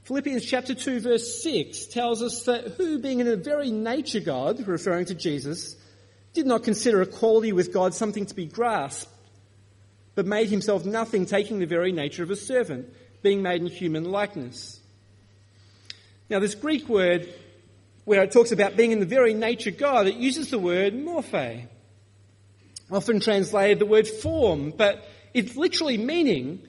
Philippians 0.04 0.46
chapter 0.46 0.74
2 0.74 1.02
verse 1.02 1.44
6 1.44 1.88
tells 1.88 2.22
us 2.22 2.44
that 2.44 2.70
who 2.78 3.00
being 3.00 3.20
in 3.20 3.28
the 3.28 3.36
very 3.36 3.70
nature 3.70 4.22
God, 4.22 4.65
referring 4.65 5.08
to 5.08 5.13
Jesus, 5.13 5.76
did 6.32 6.46
not 6.46 6.63
consider 6.63 7.02
equality 7.02 7.52
with 7.52 7.74
God 7.74 7.94
something 7.94 8.26
to 8.28 8.34
be 8.34 8.46
grasped, 8.46 9.12
but 10.15 10.26
made 10.26 10.48
himself 10.48 10.86
nothing, 10.86 11.26
taking 11.26 11.60
the 11.60 11.65
very 11.65 11.91
nature 11.91 12.24
of 12.24 12.32
a 12.32 12.38
servant, 12.38 12.88
being 13.22 13.41
made 13.41 13.60
in 13.60 13.68
human 13.68 14.06
likeness. 14.06 14.80
Now 16.30 16.39
this 16.39 16.56
Greek 16.56 16.88
word, 16.88 17.28
where 18.06 18.24
it 18.24 18.32
talks 18.32 18.54
about 18.54 18.78
being 18.78 18.94
in 18.94 19.02
the 19.02 19.06
very 19.06 19.34
nature 19.34 19.72
God, 19.72 20.08
it 20.08 20.15
uses 20.15 20.50
the 20.50 20.60
word 20.60 20.94
morphe. 20.94 21.68
Often 22.91 23.21
translated 23.21 23.80
the 23.80 23.86
word 23.86 24.08
form, 24.08 24.71
but 24.71 25.08
it's 25.34 25.56
literally 25.56 25.98
meaning 25.98 26.62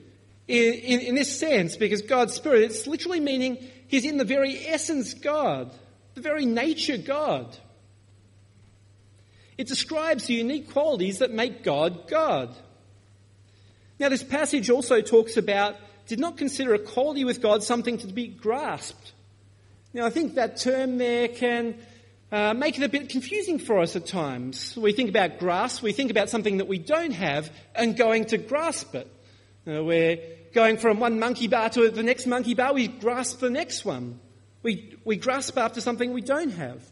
in, 0.47 0.73
in, 0.73 0.99
in 1.01 1.15
this 1.15 1.39
sense, 1.39 1.75
because 1.75 2.01
God's 2.01 2.33
Spirit, 2.33 2.63
it's 2.63 2.87
literally 2.87 3.19
meaning 3.19 3.57
He's 3.87 4.05
in 4.05 4.17
the 4.17 4.25
very 4.25 4.57
essence 4.67 5.13
God, 5.13 5.71
the 6.15 6.21
very 6.21 6.45
nature 6.45 6.97
God. 6.97 7.55
It 9.57 9.67
describes 9.67 10.25
the 10.25 10.35
unique 10.35 10.71
qualities 10.71 11.19
that 11.19 11.31
make 11.31 11.63
God 11.63 12.07
God. 12.07 12.55
Now, 13.99 14.09
this 14.09 14.23
passage 14.23 14.69
also 14.69 15.01
talks 15.01 15.37
about 15.37 15.75
did 16.07 16.19
not 16.19 16.37
consider 16.37 16.73
equality 16.75 17.25
with 17.25 17.41
God 17.41 17.63
something 17.63 17.97
to 17.97 18.07
be 18.07 18.27
grasped. 18.27 19.13
Now, 19.93 20.05
I 20.05 20.09
think 20.09 20.35
that 20.35 20.57
term 20.57 20.97
there 20.97 21.27
can 21.27 21.75
uh, 22.31 22.53
make 22.53 22.77
it 22.77 22.83
a 22.83 22.89
bit 22.89 23.09
confusing 23.09 23.57
for 23.59 23.79
us 23.79 23.95
at 23.95 24.05
times. 24.05 24.75
We 24.75 24.91
think 24.91 25.09
about 25.09 25.39
grasp, 25.39 25.81
we 25.81 25.93
think 25.93 26.11
about 26.11 26.29
something 26.29 26.57
that 26.57 26.67
we 26.67 26.77
don't 26.77 27.11
have 27.11 27.51
and 27.75 27.95
going 27.95 28.25
to 28.25 28.37
grasp 28.37 28.95
it. 28.95 29.07
Uh, 29.65 29.83
we're 29.83 30.17
going 30.53 30.77
from 30.77 30.99
one 30.99 31.19
monkey 31.19 31.47
bar 31.47 31.69
to 31.69 31.89
the 31.89 32.03
next 32.03 32.25
monkey 32.25 32.53
bar, 32.53 32.73
we 32.73 32.87
grasp 32.87 33.39
the 33.39 33.49
next 33.49 33.85
one. 33.85 34.19
We, 34.63 34.97
we 35.05 35.15
grasp 35.15 35.57
after 35.57 35.79
something 35.81 36.11
we 36.11 36.21
don't 36.21 36.49
have. 36.49 36.83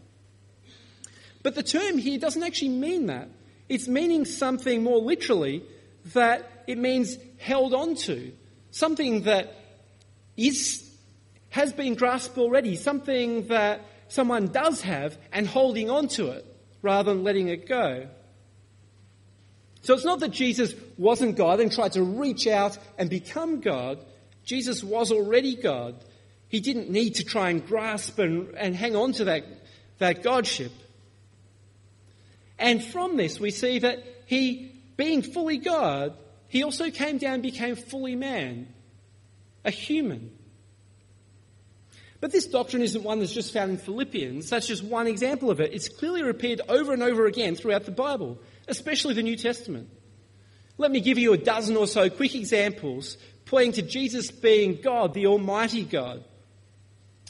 But 1.44 1.56
the 1.56 1.64
term 1.64 1.98
here 1.98 2.18
doesn't 2.18 2.44
actually 2.44 2.70
mean 2.70 3.08
that. 3.08 3.28
It's 3.68 3.88
meaning 3.88 4.26
something 4.26 4.84
more 4.84 5.00
literally 5.00 5.64
that 6.14 6.64
it 6.68 6.78
means 6.78 7.18
held 7.38 7.74
onto. 7.74 8.32
Something 8.72 9.24
that 9.24 9.54
is, 10.38 10.90
has 11.50 11.74
been 11.74 11.96
grasped 11.96 12.38
already. 12.38 12.76
Something 12.76 13.48
that 13.48 13.82
someone 14.08 14.48
does 14.48 14.82
have 14.82 15.18
and 15.32 15.48
holding 15.48 15.90
on 15.90 16.08
to 16.10 16.32
it 16.32 16.46
rather 16.82 17.14
than 17.14 17.24
letting 17.24 17.48
it 17.48 17.68
go. 17.68 18.08
So 19.82 19.94
it's 19.94 20.06
not 20.06 20.20
that 20.22 20.32
Jesus 20.32 20.74
wasn't 20.98 21.36
God 21.36 21.60
and 21.60 21.72
tried 21.72 21.94
to 21.94 22.04
reach 22.04 22.48
out 22.48 22.78
and 22.98 23.10
become 23.10 23.62
God. 23.62 24.00
Jesus 24.44 24.84
was 24.84 25.12
already 25.12 25.56
God. 25.56 26.04
He 26.48 26.60
didn't 26.60 26.90
need 26.90 27.16
to 27.16 27.24
try 27.24 27.50
and 27.50 27.66
grasp 27.66 28.18
and, 28.20 28.56
and 28.56 28.76
hang 28.76 28.96
on 28.96 29.14
to 29.14 29.26
that, 29.26 29.46
that 30.00 30.24
Godship. 30.24 30.72
And 32.58 32.84
from 32.84 33.18
this, 33.18 33.40
we 33.40 33.52
see 33.52 33.80
that 33.80 34.04
he, 34.26 34.82
being 34.98 35.22
fully 35.22 35.58
God, 35.58 36.18
he 36.48 36.64
also 36.64 36.90
came 36.90 37.18
down 37.18 37.36
and 37.36 37.44
became 37.44 37.76
fully 37.76 38.16
man, 38.16 38.74
a 39.64 39.72
human. 39.72 40.35
But 42.26 42.32
this 42.32 42.48
doctrine 42.48 42.82
isn't 42.82 43.04
one 43.04 43.20
that's 43.20 43.36
just 43.36 43.54
found 43.54 43.70
in 43.70 43.78
Philippians. 43.78 44.50
That's 44.50 44.66
just 44.66 44.84
one 44.84 45.06
example 45.06 45.52
of 45.52 45.60
it. 45.60 45.76
It's 45.76 45.88
clearly 45.88 46.24
repeated 46.24 46.60
over 46.68 46.92
and 46.92 47.04
over 47.04 47.28
again 47.28 47.54
throughout 47.54 47.86
the 47.86 47.92
Bible 47.92 48.40
especially 48.68 49.14
the 49.14 49.22
New 49.22 49.36
Testament. 49.36 49.92
Let 50.80 50.90
me 50.90 51.02
give 51.02 51.20
you 51.20 51.34
a 51.34 51.38
dozen 51.38 51.78
or 51.78 51.86
so 51.86 52.10
quick 52.10 52.34
examples 52.34 53.18
pointing 53.46 53.74
to 53.74 53.84
Jesus 53.84 54.32
being 54.32 54.82
God, 54.82 55.14
the 55.14 55.28
Almighty 55.28 55.84
God. 55.84 56.24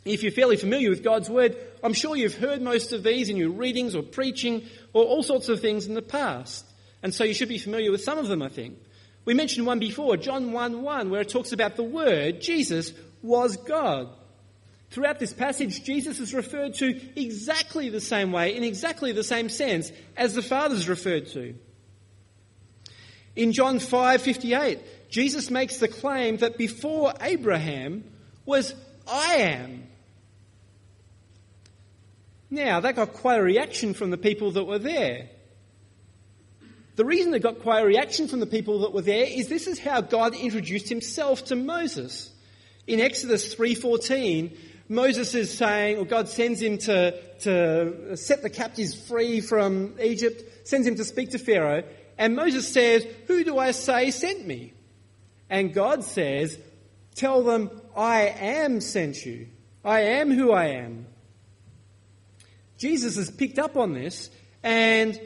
If 0.05 0.23
you're 0.23 0.31
fairly 0.31 0.55
familiar 0.55 0.89
with 0.89 1.03
God's 1.03 1.29
Word, 1.29 1.57
I'm 1.83 1.91
sure 1.91 2.15
you've 2.15 2.37
heard 2.37 2.61
most 2.61 2.93
of 2.93 3.03
these 3.03 3.27
in 3.27 3.35
your 3.35 3.49
readings 3.49 3.97
or 3.97 4.01
preaching 4.01 4.63
or 4.93 5.03
all 5.03 5.23
sorts 5.23 5.49
of 5.49 5.59
things 5.59 5.87
in 5.87 5.93
the 5.93 6.01
past. 6.01 6.65
And 7.03 7.13
so 7.13 7.25
you 7.25 7.33
should 7.33 7.49
be 7.49 7.57
familiar 7.57 7.91
with 7.91 8.01
some 8.01 8.17
of 8.17 8.29
them, 8.29 8.41
I 8.41 8.47
think. 8.47 8.77
We 9.25 9.33
mentioned 9.33 9.67
one 9.67 9.79
before, 9.79 10.15
John 10.15 10.53
1 10.53 10.83
1, 10.83 11.09
where 11.09 11.19
it 11.19 11.27
talks 11.27 11.51
about 11.51 11.75
the 11.75 11.83
Word, 11.83 12.39
Jesus, 12.39 12.93
was 13.21 13.57
God. 13.57 14.07
Throughout 14.95 15.19
this 15.19 15.33
passage, 15.33 15.83
Jesus 15.83 16.21
is 16.21 16.33
referred 16.33 16.75
to 16.75 16.97
exactly 17.17 17.89
the 17.89 17.99
same 17.99 18.31
way, 18.31 18.55
in 18.55 18.63
exactly 18.63 19.11
the 19.11 19.25
same 19.25 19.49
sense 19.49 19.91
as 20.15 20.35
the 20.35 20.41
Father 20.41 20.73
is 20.73 20.87
referred 20.87 21.27
to. 21.33 21.53
In 23.35 23.51
John 23.51 23.79
5:58, 23.79 24.79
Jesus 25.09 25.51
makes 25.51 25.79
the 25.79 25.89
claim 25.89 26.37
that 26.37 26.57
before 26.57 27.13
Abraham 27.19 28.05
was 28.45 28.73
I 29.05 29.35
am. 29.35 29.83
Now, 32.49 32.79
that 32.79 32.95
got 32.95 33.11
quite 33.11 33.39
a 33.39 33.43
reaction 33.43 33.93
from 33.93 34.11
the 34.11 34.17
people 34.17 34.51
that 34.51 34.63
were 34.63 34.79
there. 34.79 35.27
The 36.95 37.03
reason 37.03 37.33
it 37.33 37.41
got 37.41 37.59
quite 37.59 37.81
a 37.81 37.85
reaction 37.85 38.29
from 38.29 38.39
the 38.39 38.47
people 38.47 38.79
that 38.79 38.93
were 38.93 39.01
there 39.01 39.25
is 39.25 39.49
this 39.49 39.67
is 39.67 39.77
how 39.77 39.99
God 39.99 40.33
introduced 40.33 40.87
himself 40.87 41.43
to 41.47 41.57
Moses. 41.57 42.31
In 42.87 43.01
Exodus 43.01 43.53
3:14, 43.53 44.57
Moses 44.87 45.33
is 45.33 45.55
saying, 45.55 45.97
or 45.97 46.05
God 46.05 46.29
sends 46.29 46.61
him 46.61 46.77
to, 46.79 47.19
to 47.39 48.15
set 48.17 48.41
the 48.43 48.49
captives 48.49 48.93
free 49.07 49.41
from 49.41 49.95
Egypt, 50.01 50.67
sends 50.67 50.87
him 50.87 50.95
to 50.95 51.03
speak 51.03 51.31
to 51.31 51.39
Pharaoh, 51.39 51.83
and 52.17 52.35
Moses 52.35 52.71
says, 52.71 53.05
Who 53.27 53.43
do 53.43 53.57
I 53.57 53.71
say 53.71 54.11
sent 54.11 54.45
me? 54.45 54.73
And 55.49 55.73
God 55.73 56.03
says, 56.03 56.57
Tell 57.15 57.43
them, 57.43 57.69
I 57.95 58.23
am 58.23 58.81
sent 58.81 59.25
you. 59.25 59.47
I 59.83 60.01
am 60.01 60.31
who 60.31 60.51
I 60.51 60.67
am. 60.67 61.07
Jesus 62.77 63.15
has 63.15 63.31
picked 63.31 63.57
up 63.57 63.77
on 63.77 63.93
this, 63.93 64.29
and 64.63 65.19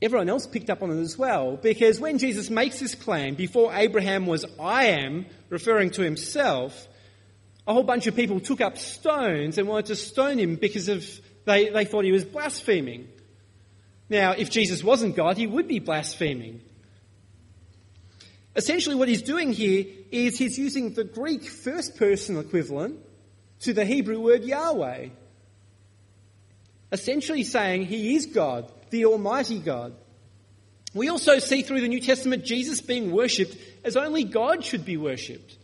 everyone 0.00 0.28
else 0.28 0.46
picked 0.46 0.70
up 0.70 0.82
on 0.82 0.90
it 0.90 1.00
as 1.00 1.18
well, 1.18 1.56
because 1.56 1.98
when 1.98 2.18
Jesus 2.18 2.50
makes 2.50 2.78
this 2.78 2.94
claim, 2.94 3.34
before 3.34 3.74
Abraham 3.74 4.26
was 4.26 4.44
I 4.60 4.86
am, 4.86 5.26
referring 5.48 5.90
to 5.90 6.02
himself, 6.02 6.86
a 7.66 7.72
whole 7.72 7.82
bunch 7.82 8.06
of 8.06 8.14
people 8.14 8.40
took 8.40 8.60
up 8.60 8.76
stones 8.78 9.58
and 9.58 9.66
wanted 9.66 9.86
to 9.86 9.96
stone 9.96 10.38
him 10.38 10.56
because 10.56 10.88
of 10.88 11.06
they, 11.44 11.70
they 11.70 11.84
thought 11.84 12.04
he 12.04 12.12
was 12.12 12.24
blaspheming. 12.24 13.08
Now, 14.08 14.32
if 14.32 14.50
Jesus 14.50 14.84
wasn't 14.84 15.16
God, 15.16 15.36
he 15.36 15.46
would 15.46 15.68
be 15.68 15.78
blaspheming. 15.78 16.60
Essentially, 18.56 18.94
what 18.94 19.08
he's 19.08 19.22
doing 19.22 19.52
here 19.52 19.84
is 20.10 20.38
he's 20.38 20.58
using 20.58 20.94
the 20.94 21.04
Greek 21.04 21.44
first 21.44 21.96
person 21.96 22.38
equivalent 22.38 22.98
to 23.60 23.72
the 23.72 23.84
Hebrew 23.84 24.20
word 24.20 24.44
Yahweh. 24.44 25.08
Essentially 26.92 27.42
saying 27.42 27.86
he 27.86 28.14
is 28.14 28.26
God, 28.26 28.70
the 28.90 29.06
Almighty 29.06 29.58
God. 29.58 29.94
We 30.92 31.08
also 31.08 31.40
see 31.40 31.62
through 31.62 31.80
the 31.80 31.88
New 31.88 32.00
Testament 32.00 32.44
Jesus 32.44 32.80
being 32.80 33.10
worshipped 33.10 33.56
as 33.84 33.96
only 33.96 34.22
God 34.22 34.64
should 34.64 34.84
be 34.84 34.96
worshipped 34.96 35.56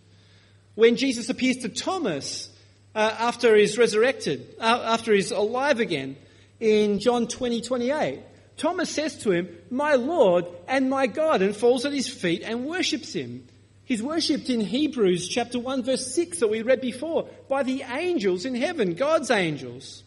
when 0.74 0.96
Jesus 0.96 1.28
appears 1.28 1.58
to 1.58 1.68
Thomas 1.68 2.48
uh, 2.94 3.14
after 3.18 3.56
he's 3.56 3.78
resurrected, 3.78 4.54
uh, 4.58 4.82
after 4.84 5.12
he's 5.12 5.30
alive 5.30 5.80
again, 5.80 6.16
in 6.58 6.98
John 6.98 7.26
20, 7.26 7.62
28. 7.62 8.20
Thomas 8.56 8.90
says 8.90 9.16
to 9.22 9.32
him, 9.32 9.48
My 9.70 9.94
Lord 9.94 10.44
and 10.68 10.90
my 10.90 11.06
God, 11.06 11.40
and 11.40 11.56
falls 11.56 11.86
at 11.86 11.92
his 11.92 12.08
feet 12.08 12.42
and 12.42 12.66
worships 12.66 13.14
him. 13.14 13.46
He's 13.84 14.02
worshipped 14.02 14.50
in 14.50 14.60
Hebrews 14.60 15.28
chapter 15.28 15.58
1 15.58 15.82
verse 15.82 16.14
6 16.14 16.38
that 16.40 16.48
we 16.48 16.62
read 16.62 16.80
before 16.80 17.28
by 17.48 17.64
the 17.64 17.82
angels 17.82 18.44
in 18.44 18.54
heaven, 18.54 18.94
God's 18.94 19.30
angels. 19.30 20.04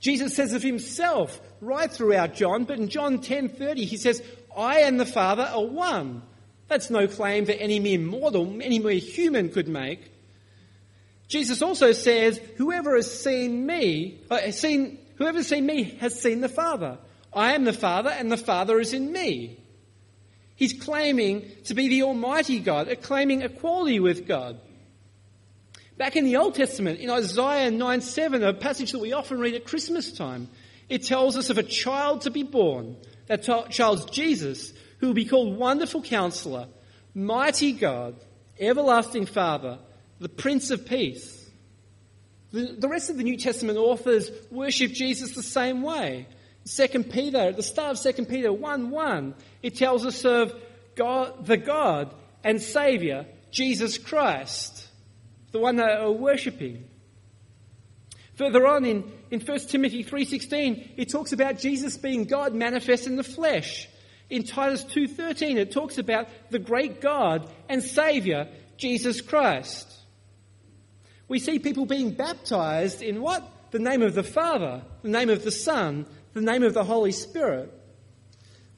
Jesus 0.00 0.34
says 0.34 0.52
of 0.52 0.62
himself 0.62 1.40
right 1.60 1.90
throughout 1.90 2.34
John, 2.34 2.64
but 2.64 2.78
in 2.78 2.88
John 2.88 3.18
10:30 3.18 3.84
he 3.84 3.96
says, 3.96 4.22
"I 4.56 4.80
and 4.80 5.00
the 5.00 5.04
Father 5.04 5.42
are 5.42 5.66
one." 5.66 6.22
That's 6.68 6.90
no 6.90 7.06
claim 7.06 7.44
that 7.46 7.60
any 7.60 7.78
mere 7.78 7.98
mortal, 7.98 8.58
any 8.60 8.78
mere 8.78 8.92
human 8.92 9.50
could 9.50 9.68
make. 9.68 10.10
Jesus 11.28 11.62
also 11.62 11.92
says, 11.92 12.40
"Whoever 12.56 12.96
has 12.96 13.10
seen 13.10 13.66
me, 13.66 14.20
uh, 14.30 14.38
has 14.38 14.58
seen, 14.58 14.98
whoever 15.16 15.38
has 15.38 15.48
seen 15.48 15.66
me 15.66 15.82
has 16.00 16.20
seen 16.20 16.40
the 16.40 16.48
Father. 16.48 16.98
I 17.32 17.54
am 17.54 17.64
the 17.64 17.72
Father, 17.72 18.10
and 18.10 18.30
the 18.30 18.36
Father 18.36 18.80
is 18.80 18.92
in 18.92 19.12
me." 19.12 19.58
He's 20.56 20.72
claiming 20.72 21.50
to 21.64 21.74
be 21.74 21.88
the 21.88 22.02
Almighty 22.02 22.58
God, 22.60 22.88
claiming 23.02 23.42
equality 23.42 24.00
with 24.00 24.26
God. 24.26 24.58
Back 25.98 26.16
in 26.16 26.24
the 26.24 26.36
Old 26.36 26.54
Testament, 26.54 27.00
in 27.00 27.10
Isaiah 27.10 27.70
9 27.70 28.00
7, 28.00 28.42
a 28.42 28.52
passage 28.52 28.92
that 28.92 28.98
we 28.98 29.12
often 29.12 29.38
read 29.38 29.54
at 29.54 29.64
Christmas 29.64 30.12
time, 30.12 30.48
it 30.88 31.04
tells 31.04 31.36
us 31.36 31.50
of 31.50 31.58
a 31.58 31.62
child 31.62 32.22
to 32.22 32.30
be 32.30 32.42
born. 32.42 32.96
That 33.26 33.42
child's 33.70 34.04
Jesus, 34.06 34.72
who 34.98 35.08
will 35.08 35.14
be 35.14 35.24
called 35.24 35.56
Wonderful 35.56 36.02
Counselor, 36.02 36.68
Mighty 37.14 37.72
God, 37.72 38.16
Everlasting 38.58 39.26
Father, 39.26 39.78
the 40.18 40.28
Prince 40.28 40.70
of 40.70 40.86
Peace. 40.86 41.48
The, 42.52 42.76
the 42.78 42.88
rest 42.88 43.10
of 43.10 43.16
the 43.16 43.24
New 43.24 43.36
Testament 43.36 43.78
authors 43.78 44.30
worship 44.50 44.92
Jesus 44.92 45.34
the 45.34 45.42
same 45.42 45.82
way. 45.82 46.26
2 46.66 47.04
Peter, 47.04 47.38
at 47.38 47.56
the 47.56 47.62
start 47.62 48.04
of 48.04 48.14
2 48.16 48.24
Peter 48.24 48.52
1 48.52 48.90
1, 48.90 49.34
it 49.62 49.76
tells 49.76 50.04
us 50.04 50.24
of 50.24 50.54
God, 50.94 51.46
the 51.46 51.56
God 51.56 52.14
and 52.42 52.60
Saviour, 52.60 53.26
Jesus 53.50 53.98
Christ, 53.98 54.88
the 55.52 55.58
one 55.58 55.76
that 55.76 56.00
are 56.00 56.10
worshipping. 56.10 56.88
Further 58.34 58.66
on 58.66 58.84
in, 58.84 59.10
in 59.30 59.40
1 59.40 59.60
Timothy 59.60 60.04
3.16, 60.04 60.90
it 60.96 61.10
talks 61.10 61.32
about 61.32 61.58
Jesus 61.58 61.96
being 61.96 62.24
God 62.24 62.54
manifest 62.54 63.06
in 63.06 63.16
the 63.16 63.24
flesh. 63.24 63.88
In 64.28 64.42
Titus 64.42 64.84
2.13, 64.84 65.56
it 65.56 65.72
talks 65.72 65.98
about 65.98 66.28
the 66.50 66.58
great 66.58 67.00
God 67.00 67.50
and 67.68 67.82
Saviour, 67.82 68.48
Jesus 68.76 69.20
Christ. 69.20 69.92
We 71.28 71.38
see 71.38 71.58
people 71.58 71.86
being 71.86 72.12
baptized 72.12 73.02
in 73.02 73.20
what? 73.20 73.48
The 73.70 73.78
name 73.78 74.02
of 74.02 74.14
the 74.14 74.22
Father, 74.22 74.82
the 75.02 75.08
name 75.08 75.28
of 75.28 75.44
the 75.44 75.50
Son, 75.50 76.06
the 76.32 76.40
name 76.40 76.62
of 76.62 76.74
the 76.74 76.84
Holy 76.84 77.12
Spirit. 77.12 77.72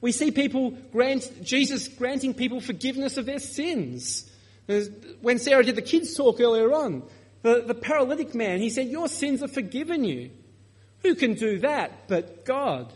We 0.01 0.11
see 0.11 0.31
people 0.31 0.71
grant, 0.91 1.43
Jesus 1.43 1.87
granting 1.87 2.33
people 2.33 2.61
forgiveness 2.61 3.17
of 3.17 3.25
their 3.25 3.39
sins. 3.39 4.29
When 5.21 5.39
Sarah 5.39 5.63
did 5.63 5.75
the 5.75 5.81
kids' 5.81 6.15
talk 6.15 6.39
earlier 6.39 6.73
on, 6.73 7.03
the, 7.41 7.63
the 7.65 7.73
paralytic 7.73 8.35
man, 8.35 8.59
he 8.59 8.69
said, 8.69 8.87
Your 8.87 9.07
sins 9.07 9.43
are 9.43 9.47
forgiven 9.47 10.03
you. 10.03 10.31
Who 11.01 11.15
can 11.15 11.33
do 11.33 11.59
that 11.59 12.07
but 12.07 12.45
God? 12.45 12.91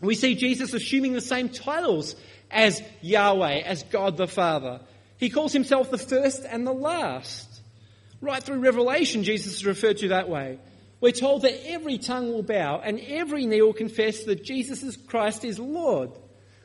We 0.00 0.14
see 0.14 0.34
Jesus 0.34 0.74
assuming 0.74 1.12
the 1.12 1.20
same 1.20 1.48
titles 1.48 2.14
as 2.50 2.82
Yahweh, 3.02 3.60
as 3.60 3.82
God 3.84 4.16
the 4.16 4.28
Father. 4.28 4.80
He 5.18 5.30
calls 5.30 5.52
himself 5.52 5.90
the 5.90 5.98
first 5.98 6.44
and 6.48 6.66
the 6.66 6.72
last. 6.72 7.46
Right 8.20 8.42
through 8.42 8.60
Revelation, 8.60 9.24
Jesus 9.24 9.56
is 9.56 9.66
referred 9.66 9.98
to 9.98 10.08
that 10.08 10.28
way. 10.28 10.58
We're 11.00 11.12
told 11.12 11.42
that 11.42 11.68
every 11.68 11.98
tongue 11.98 12.32
will 12.32 12.42
bow 12.42 12.80
and 12.80 13.00
every 13.00 13.46
knee 13.46 13.62
will 13.62 13.72
confess 13.72 14.24
that 14.24 14.44
Jesus 14.44 14.96
Christ 14.96 15.44
is 15.44 15.58
Lord. 15.58 16.10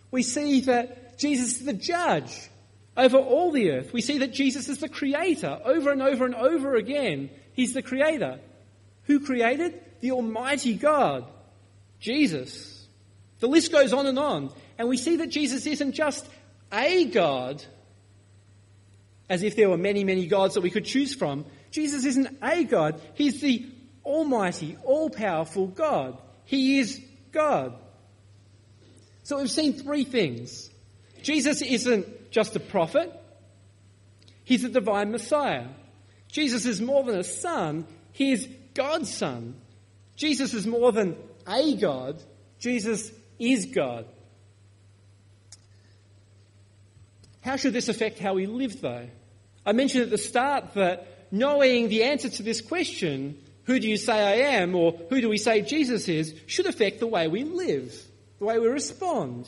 We 0.09 0.23
see 0.23 0.61
that 0.61 1.19
Jesus 1.19 1.59
is 1.59 1.65
the 1.65 1.73
judge 1.73 2.49
over 2.97 3.17
all 3.17 3.51
the 3.51 3.71
earth. 3.71 3.93
We 3.93 4.01
see 4.01 4.19
that 4.19 4.33
Jesus 4.33 4.69
is 4.69 4.79
the 4.79 4.89
creator 4.89 5.59
over 5.63 5.91
and 5.91 6.01
over 6.01 6.25
and 6.25 6.35
over 6.35 6.75
again. 6.75 7.29
He's 7.53 7.73
the 7.73 7.81
creator. 7.83 8.39
Who 9.03 9.19
created? 9.19 9.79
The 10.01 10.11
Almighty 10.11 10.73
God. 10.75 11.25
Jesus. 11.99 12.72
The 13.43 13.49
list 13.49 13.73
goes 13.73 13.91
on 13.91 14.05
and 14.05 14.17
on. 14.17 14.51
And 14.77 14.87
we 14.87 14.95
see 14.95 15.17
that 15.17 15.27
Jesus 15.27 15.67
isn't 15.67 15.91
just 15.91 16.25
a 16.71 17.03
God, 17.03 17.61
as 19.29 19.43
if 19.43 19.57
there 19.57 19.69
were 19.69 19.75
many, 19.75 20.05
many 20.05 20.27
gods 20.27 20.53
that 20.53 20.61
we 20.61 20.69
could 20.69 20.85
choose 20.85 21.13
from. 21.13 21.45
Jesus 21.69 22.05
isn't 22.05 22.37
a 22.41 22.63
God. 22.63 23.01
He's 23.15 23.41
the 23.41 23.69
almighty, 24.05 24.77
all 24.85 25.09
powerful 25.09 25.67
God. 25.67 26.17
He 26.45 26.79
is 26.79 27.01
God. 27.33 27.73
So 29.23 29.39
we've 29.39 29.51
seen 29.51 29.73
three 29.73 30.05
things. 30.05 30.69
Jesus 31.21 31.61
isn't 31.61 32.31
just 32.31 32.55
a 32.55 32.61
prophet, 32.61 33.11
he's 34.45 34.63
a 34.63 34.69
divine 34.69 35.11
Messiah. 35.11 35.67
Jesus 36.29 36.65
is 36.65 36.79
more 36.79 37.03
than 37.03 37.19
a 37.19 37.25
son, 37.25 37.87
he 38.13 38.31
is 38.31 38.47
God's 38.73 39.13
son. 39.13 39.55
Jesus 40.15 40.53
is 40.53 40.65
more 40.65 40.93
than 40.93 41.17
a 41.45 41.75
God, 41.75 42.23
Jesus 42.57 43.11
is 43.39 43.65
God. 43.67 44.05
How 47.41 47.57
should 47.57 47.73
this 47.73 47.89
affect 47.89 48.19
how 48.19 48.35
we 48.35 48.45
live, 48.45 48.79
though? 48.81 49.07
I 49.65 49.71
mentioned 49.73 50.03
at 50.03 50.09
the 50.09 50.17
start 50.17 50.73
that 50.75 51.27
knowing 51.31 51.89
the 51.89 52.03
answer 52.03 52.29
to 52.29 52.43
this 52.43 52.61
question 52.61 53.37
who 53.65 53.79
do 53.79 53.89
you 53.89 53.97
say 53.97 54.13
I 54.13 54.55
am, 54.57 54.75
or 54.75 54.93
who 55.09 55.21
do 55.21 55.29
we 55.29 55.37
say 55.37 55.61
Jesus 55.61 56.09
is, 56.09 56.35
should 56.47 56.65
affect 56.65 56.99
the 56.99 57.07
way 57.07 57.27
we 57.27 57.43
live, 57.43 57.95
the 58.39 58.45
way 58.45 58.59
we 58.59 58.67
respond. 58.67 59.47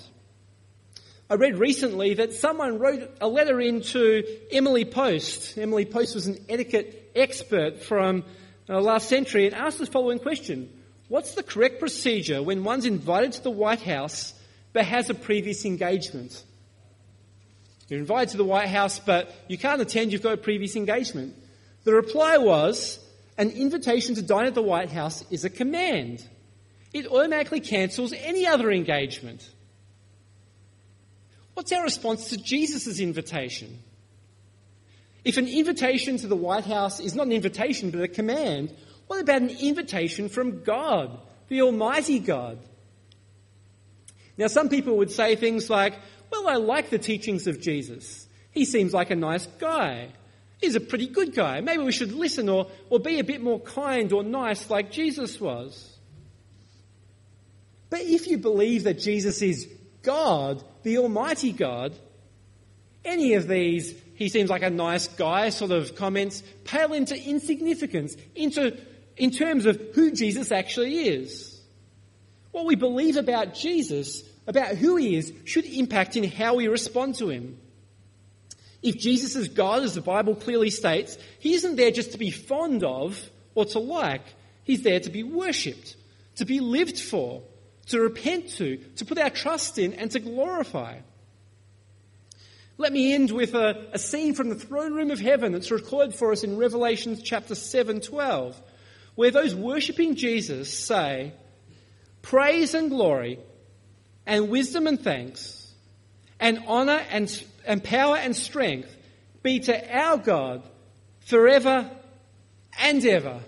I 1.30 1.36
read 1.36 1.58
recently 1.58 2.13
that 2.15 2.34
someone 2.34 2.80
wrote 2.80 3.12
a 3.19 3.28
letter 3.28 3.60
into 3.60 4.24
Emily 4.52 4.86
Post. 4.86 5.58
Emily 5.58 5.84
Post 5.84 6.15
was 6.15 6.28
an 6.28 6.38
etiquette 6.48 7.12
expert 7.15 7.82
from 7.82 8.24
uh, 8.69 8.80
last 8.80 9.10
century 9.10 9.48
and 9.48 9.56
asked 9.56 9.80
the 9.80 9.86
following 9.86 10.19
question 10.19 10.69
What's 11.08 11.36
the 11.36 11.44
correct 11.44 11.80
procedure 11.80 12.41
when 12.41 12.63
one's 12.63 12.86
invited 12.86 13.34
to 13.34 13.44
the 13.44 13.52
White 13.52 13.82
House 13.82 14.34
but 14.74 14.86
has 14.86 15.10
a 15.10 15.13
previous 15.13 15.65
engagement? 15.65 16.44
You're 17.88 18.00
invited 18.00 18.30
to 18.32 18.38
the 18.38 18.44
White 18.44 18.70
House, 18.70 19.00
but 19.00 19.34
you 19.48 19.58
can't 19.58 19.82
attend, 19.82 20.12
you've 20.12 20.24
got 20.24 20.34
a 20.34 20.38
previous 20.38 20.76
engagement. 20.76 21.36
The 21.84 21.94
reply 21.94 22.38
was 22.38 23.00
an 23.38 23.52
invitation 23.52 24.15
to 24.15 24.24
dine 24.24 24.48
at 24.48 24.56
the 24.56 24.63
White 24.63 24.91
House 24.91 25.24
is 25.30 25.46
a 25.46 25.50
command. 25.50 26.28
It 26.94 27.06
automatically 27.08 27.60
cancels 27.60 28.13
any 28.13 28.48
other 28.48 28.72
engagement. 28.72 29.48
What's 31.54 31.72
our 31.72 31.84
response 31.84 32.30
to 32.30 32.38
Jesus' 32.38 33.00
invitation? 33.00 33.80
If 35.24 35.38
an 35.38 35.48
invitation 35.48 36.18
to 36.18 36.28
the 36.28 36.36
White 36.36 36.65
House 36.65 37.00
is 37.00 37.15
not 37.15 37.28
an 37.28 37.34
invitation 37.34 37.91
but 37.91 38.02
a 38.02 38.08
command, 38.08 38.74
what 39.08 39.22
about 39.22 39.41
an 39.41 39.50
invitation 39.50 40.30
from 40.30 40.63
God, 40.63 41.20
the 41.48 41.62
Almighty 41.62 42.20
God? 42.20 42.60
Now, 44.38 44.48
some 44.48 44.70
people 44.70 44.98
would 44.98 45.12
say 45.12 45.36
things 45.36 45.70
like, 45.70 45.94
Well, 46.32 46.48
I 46.48 46.56
like 46.56 46.89
the 46.89 47.00
teachings 47.00 47.48
of 47.48 47.62
Jesus. 47.62 48.28
He 48.52 48.65
seems 48.65 48.94
like 48.94 49.12
a 49.12 49.15
nice 49.15 49.46
guy. 49.60 50.10
He's 50.60 50.76
a 50.76 50.80
pretty 50.80 51.08
good 51.08 51.36
guy. 51.36 51.62
Maybe 51.62 51.84
we 51.84 51.91
should 51.91 52.13
listen 52.13 52.50
or, 52.50 52.68
or 52.89 53.00
be 53.00 53.20
a 53.20 53.24
bit 53.24 53.41
more 53.41 53.60
kind 53.60 54.12
or 54.13 54.24
nice 54.24 54.70
like 54.70 54.91
Jesus 54.91 55.39
was. 55.39 55.96
But 57.89 58.02
if 58.02 58.28
you 58.28 58.38
believe 58.38 58.86
that 58.86 59.00
Jesus 59.00 59.41
is 59.41 59.68
God, 60.02 60.63
the 60.84 60.98
Almighty 60.98 61.52
God, 61.52 61.94
any 63.04 63.34
of 63.34 63.48
these, 63.48 63.94
he 64.15 64.30
seems 64.30 64.50
like 64.50 64.63
a 64.63 64.70
nice 64.70 65.08
guy 65.08 65.50
sort 65.50 65.72
of 65.72 65.96
comments, 65.96 66.41
pale 66.63 66.94
into 66.94 67.15
insignificance, 67.15 68.15
into, 68.34 68.78
in 69.17 69.32
terms 69.32 69.65
of 69.65 69.82
who 69.93 70.12
Jesus 70.12 70.51
actually 70.51 71.08
is. 71.08 71.62
What 72.51 72.65
we 72.65 72.75
believe 72.75 73.17
about 73.17 73.54
Jesus, 73.54 74.23
about 74.47 74.75
who 74.75 74.95
he 74.95 75.15
is, 75.15 75.34
should 75.43 75.65
impact 75.65 76.15
in 76.15 76.23
how 76.23 76.56
we 76.56 76.67
respond 76.67 77.15
to 77.15 77.30
him. 77.30 77.58
If 78.82 78.97
Jesus 78.97 79.36
is 79.36 79.49
God, 79.49 79.84
as 79.84 79.95
the 79.95 80.01
Bible 80.01 80.36
clearly 80.36 80.69
states, 80.69 81.17
he 81.39 81.54
isn't 81.56 81.75
there 81.75 81.91
just 81.91 82.12
to 82.12 82.17
be 82.17 82.32
fond 82.32 82.84
of 82.84 83.19
or 83.56 83.65
to 83.65 83.79
like. 83.79 84.21
He's 84.63 84.83
there 84.83 85.00
to 85.00 85.10
be 85.10 85.23
worshipped, 85.23 85.96
to 86.35 86.46
be 86.46 86.60
lived 86.60 87.00
for, 87.00 87.42
to 87.87 88.00
repent 88.00 88.50
to, 88.52 88.77
to 88.98 89.06
put 89.06 89.17
our 89.17 89.29
trust 89.29 89.77
in, 89.79 89.94
and 89.94 90.12
to 90.12 90.19
glorify. 90.19 91.00
Let 92.77 92.92
me 92.92 93.13
end 93.13 93.31
with 93.31 93.54
a, 93.54 93.87
a 93.94 94.00
scene 94.00 94.33
from 94.33 94.50
the 94.50 94.56
throne 94.56 94.94
room 94.94 95.10
of 95.10 95.19
heaven 95.19 95.54
that's 95.54 95.71
recorded 95.71 96.13
for 96.13 96.31
us 96.31 96.44
in 96.44 96.58
Revelation 96.58 97.17
chapter 97.23 97.56
7 97.56 98.02
12, 98.02 98.62
where 99.16 99.32
those 99.32 99.56
worshipping 99.56 100.16
Jesus 100.16 100.72
say, 100.72 101.34
Praise 102.22 102.74
and 102.74 102.90
glory, 102.90 103.40
and 104.26 104.50
wisdom 104.50 104.88
and 104.88 105.00
thanks, 105.00 105.72
and 106.40 106.63
honor 106.68 107.02
and 107.12 107.44
and 107.66 107.84
power 107.84 108.18
and 108.18 108.36
strength 108.36 108.96
be 109.44 109.60
to 109.60 109.98
our 109.98 110.18
God 110.18 110.63
forever 111.22 111.90
and 112.80 113.06
ever. 113.06 113.40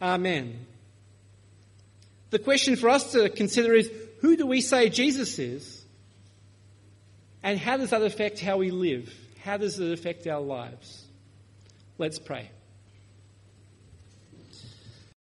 Amen. 0.00 0.66
The 2.30 2.38
question 2.38 2.76
for 2.76 2.88
us 2.88 3.12
to 3.12 3.28
consider 3.28 3.74
is 3.74 3.90
who 4.20 4.36
do 4.36 4.46
we 4.46 4.60
say 4.60 4.88
Jesus 4.88 5.38
is? 5.38 5.84
And 7.42 7.58
how 7.58 7.76
does 7.76 7.90
that 7.90 8.02
affect 8.02 8.40
how 8.40 8.58
we 8.58 8.70
live? 8.70 9.12
How 9.42 9.56
does 9.56 9.78
it 9.78 9.92
affect 9.92 10.26
our 10.26 10.40
lives? 10.40 11.06
Let's 11.96 12.18
pray. 12.18 12.50